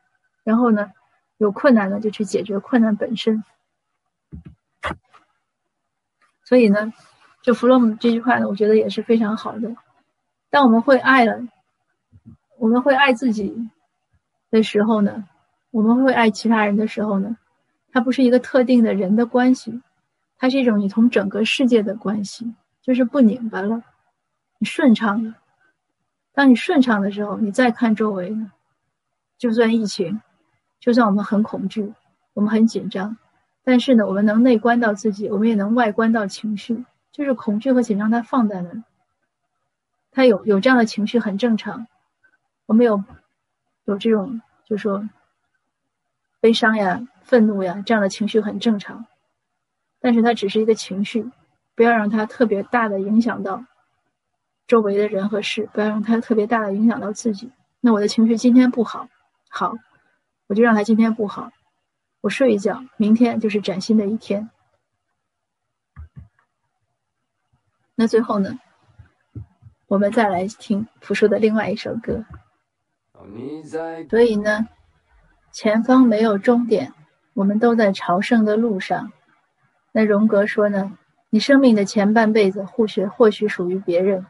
[0.43, 0.89] 然后呢，
[1.37, 3.43] 有困难呢就去解决困难本身。
[6.45, 6.93] 所以呢，
[7.41, 9.75] 就弗洛姆这句话呢，我觉得也是非常好的。
[10.49, 11.41] 当我们会爱了，
[12.57, 13.69] 我们会爱自己
[14.49, 15.25] 的时候呢，
[15.71, 17.37] 我们会爱其他人的时候呢，
[17.91, 19.81] 它不是一个特定的人的关系，
[20.37, 23.81] 它是一种你同整个世界的关系，就是不拧巴了，
[24.59, 25.35] 你顺畅了。
[26.33, 28.51] 当你顺畅的时候，你再看周围呢，
[29.37, 30.21] 就算疫情，
[30.79, 31.93] 就算我们很恐惧，
[32.33, 33.17] 我们很紧张。
[33.63, 38.83] 但是呢，我们能内观到自己，我们也能外观到情绪，就是恐惧和紧张，它放在那儿，
[40.11, 41.85] 它有有这样的情绪很正常。
[42.65, 43.03] 我们有
[43.85, 45.07] 有这种，就说
[46.41, 49.05] 悲伤呀、愤怒呀这样的情绪很正常，
[49.99, 51.31] 但是它只是一个情绪，
[51.75, 53.63] 不要让它特别大的影响到
[54.67, 57.51] 周围的人和事，不要让它特别大的影响到自己。
[57.79, 59.07] 那我的情绪今天不好，
[59.49, 59.73] 好，
[60.47, 61.51] 我就让它今天不好。
[62.21, 64.49] 我睡一觉，明天就是崭新的一天。
[67.93, 68.59] 那最后呢，
[69.87, 72.25] 我们再来听朴树的另外一首歌。
[74.09, 74.67] 所以呢，
[75.51, 76.93] 前方没有终点，
[77.33, 79.11] 我们都在朝圣的路上。
[79.91, 80.97] 那荣格说呢，
[81.29, 84.25] 你生命的前半辈子或许或许属于别人，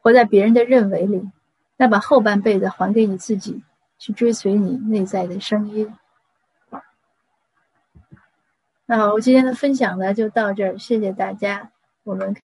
[0.00, 1.30] 活在别人的认为里，
[1.76, 3.62] 那把后半辈子还给你自己，
[3.98, 5.94] 去追随你内在的声音。
[8.86, 11.70] 那好，我今天的分享呢就到这儿，谢谢大家，
[12.04, 12.34] 我们。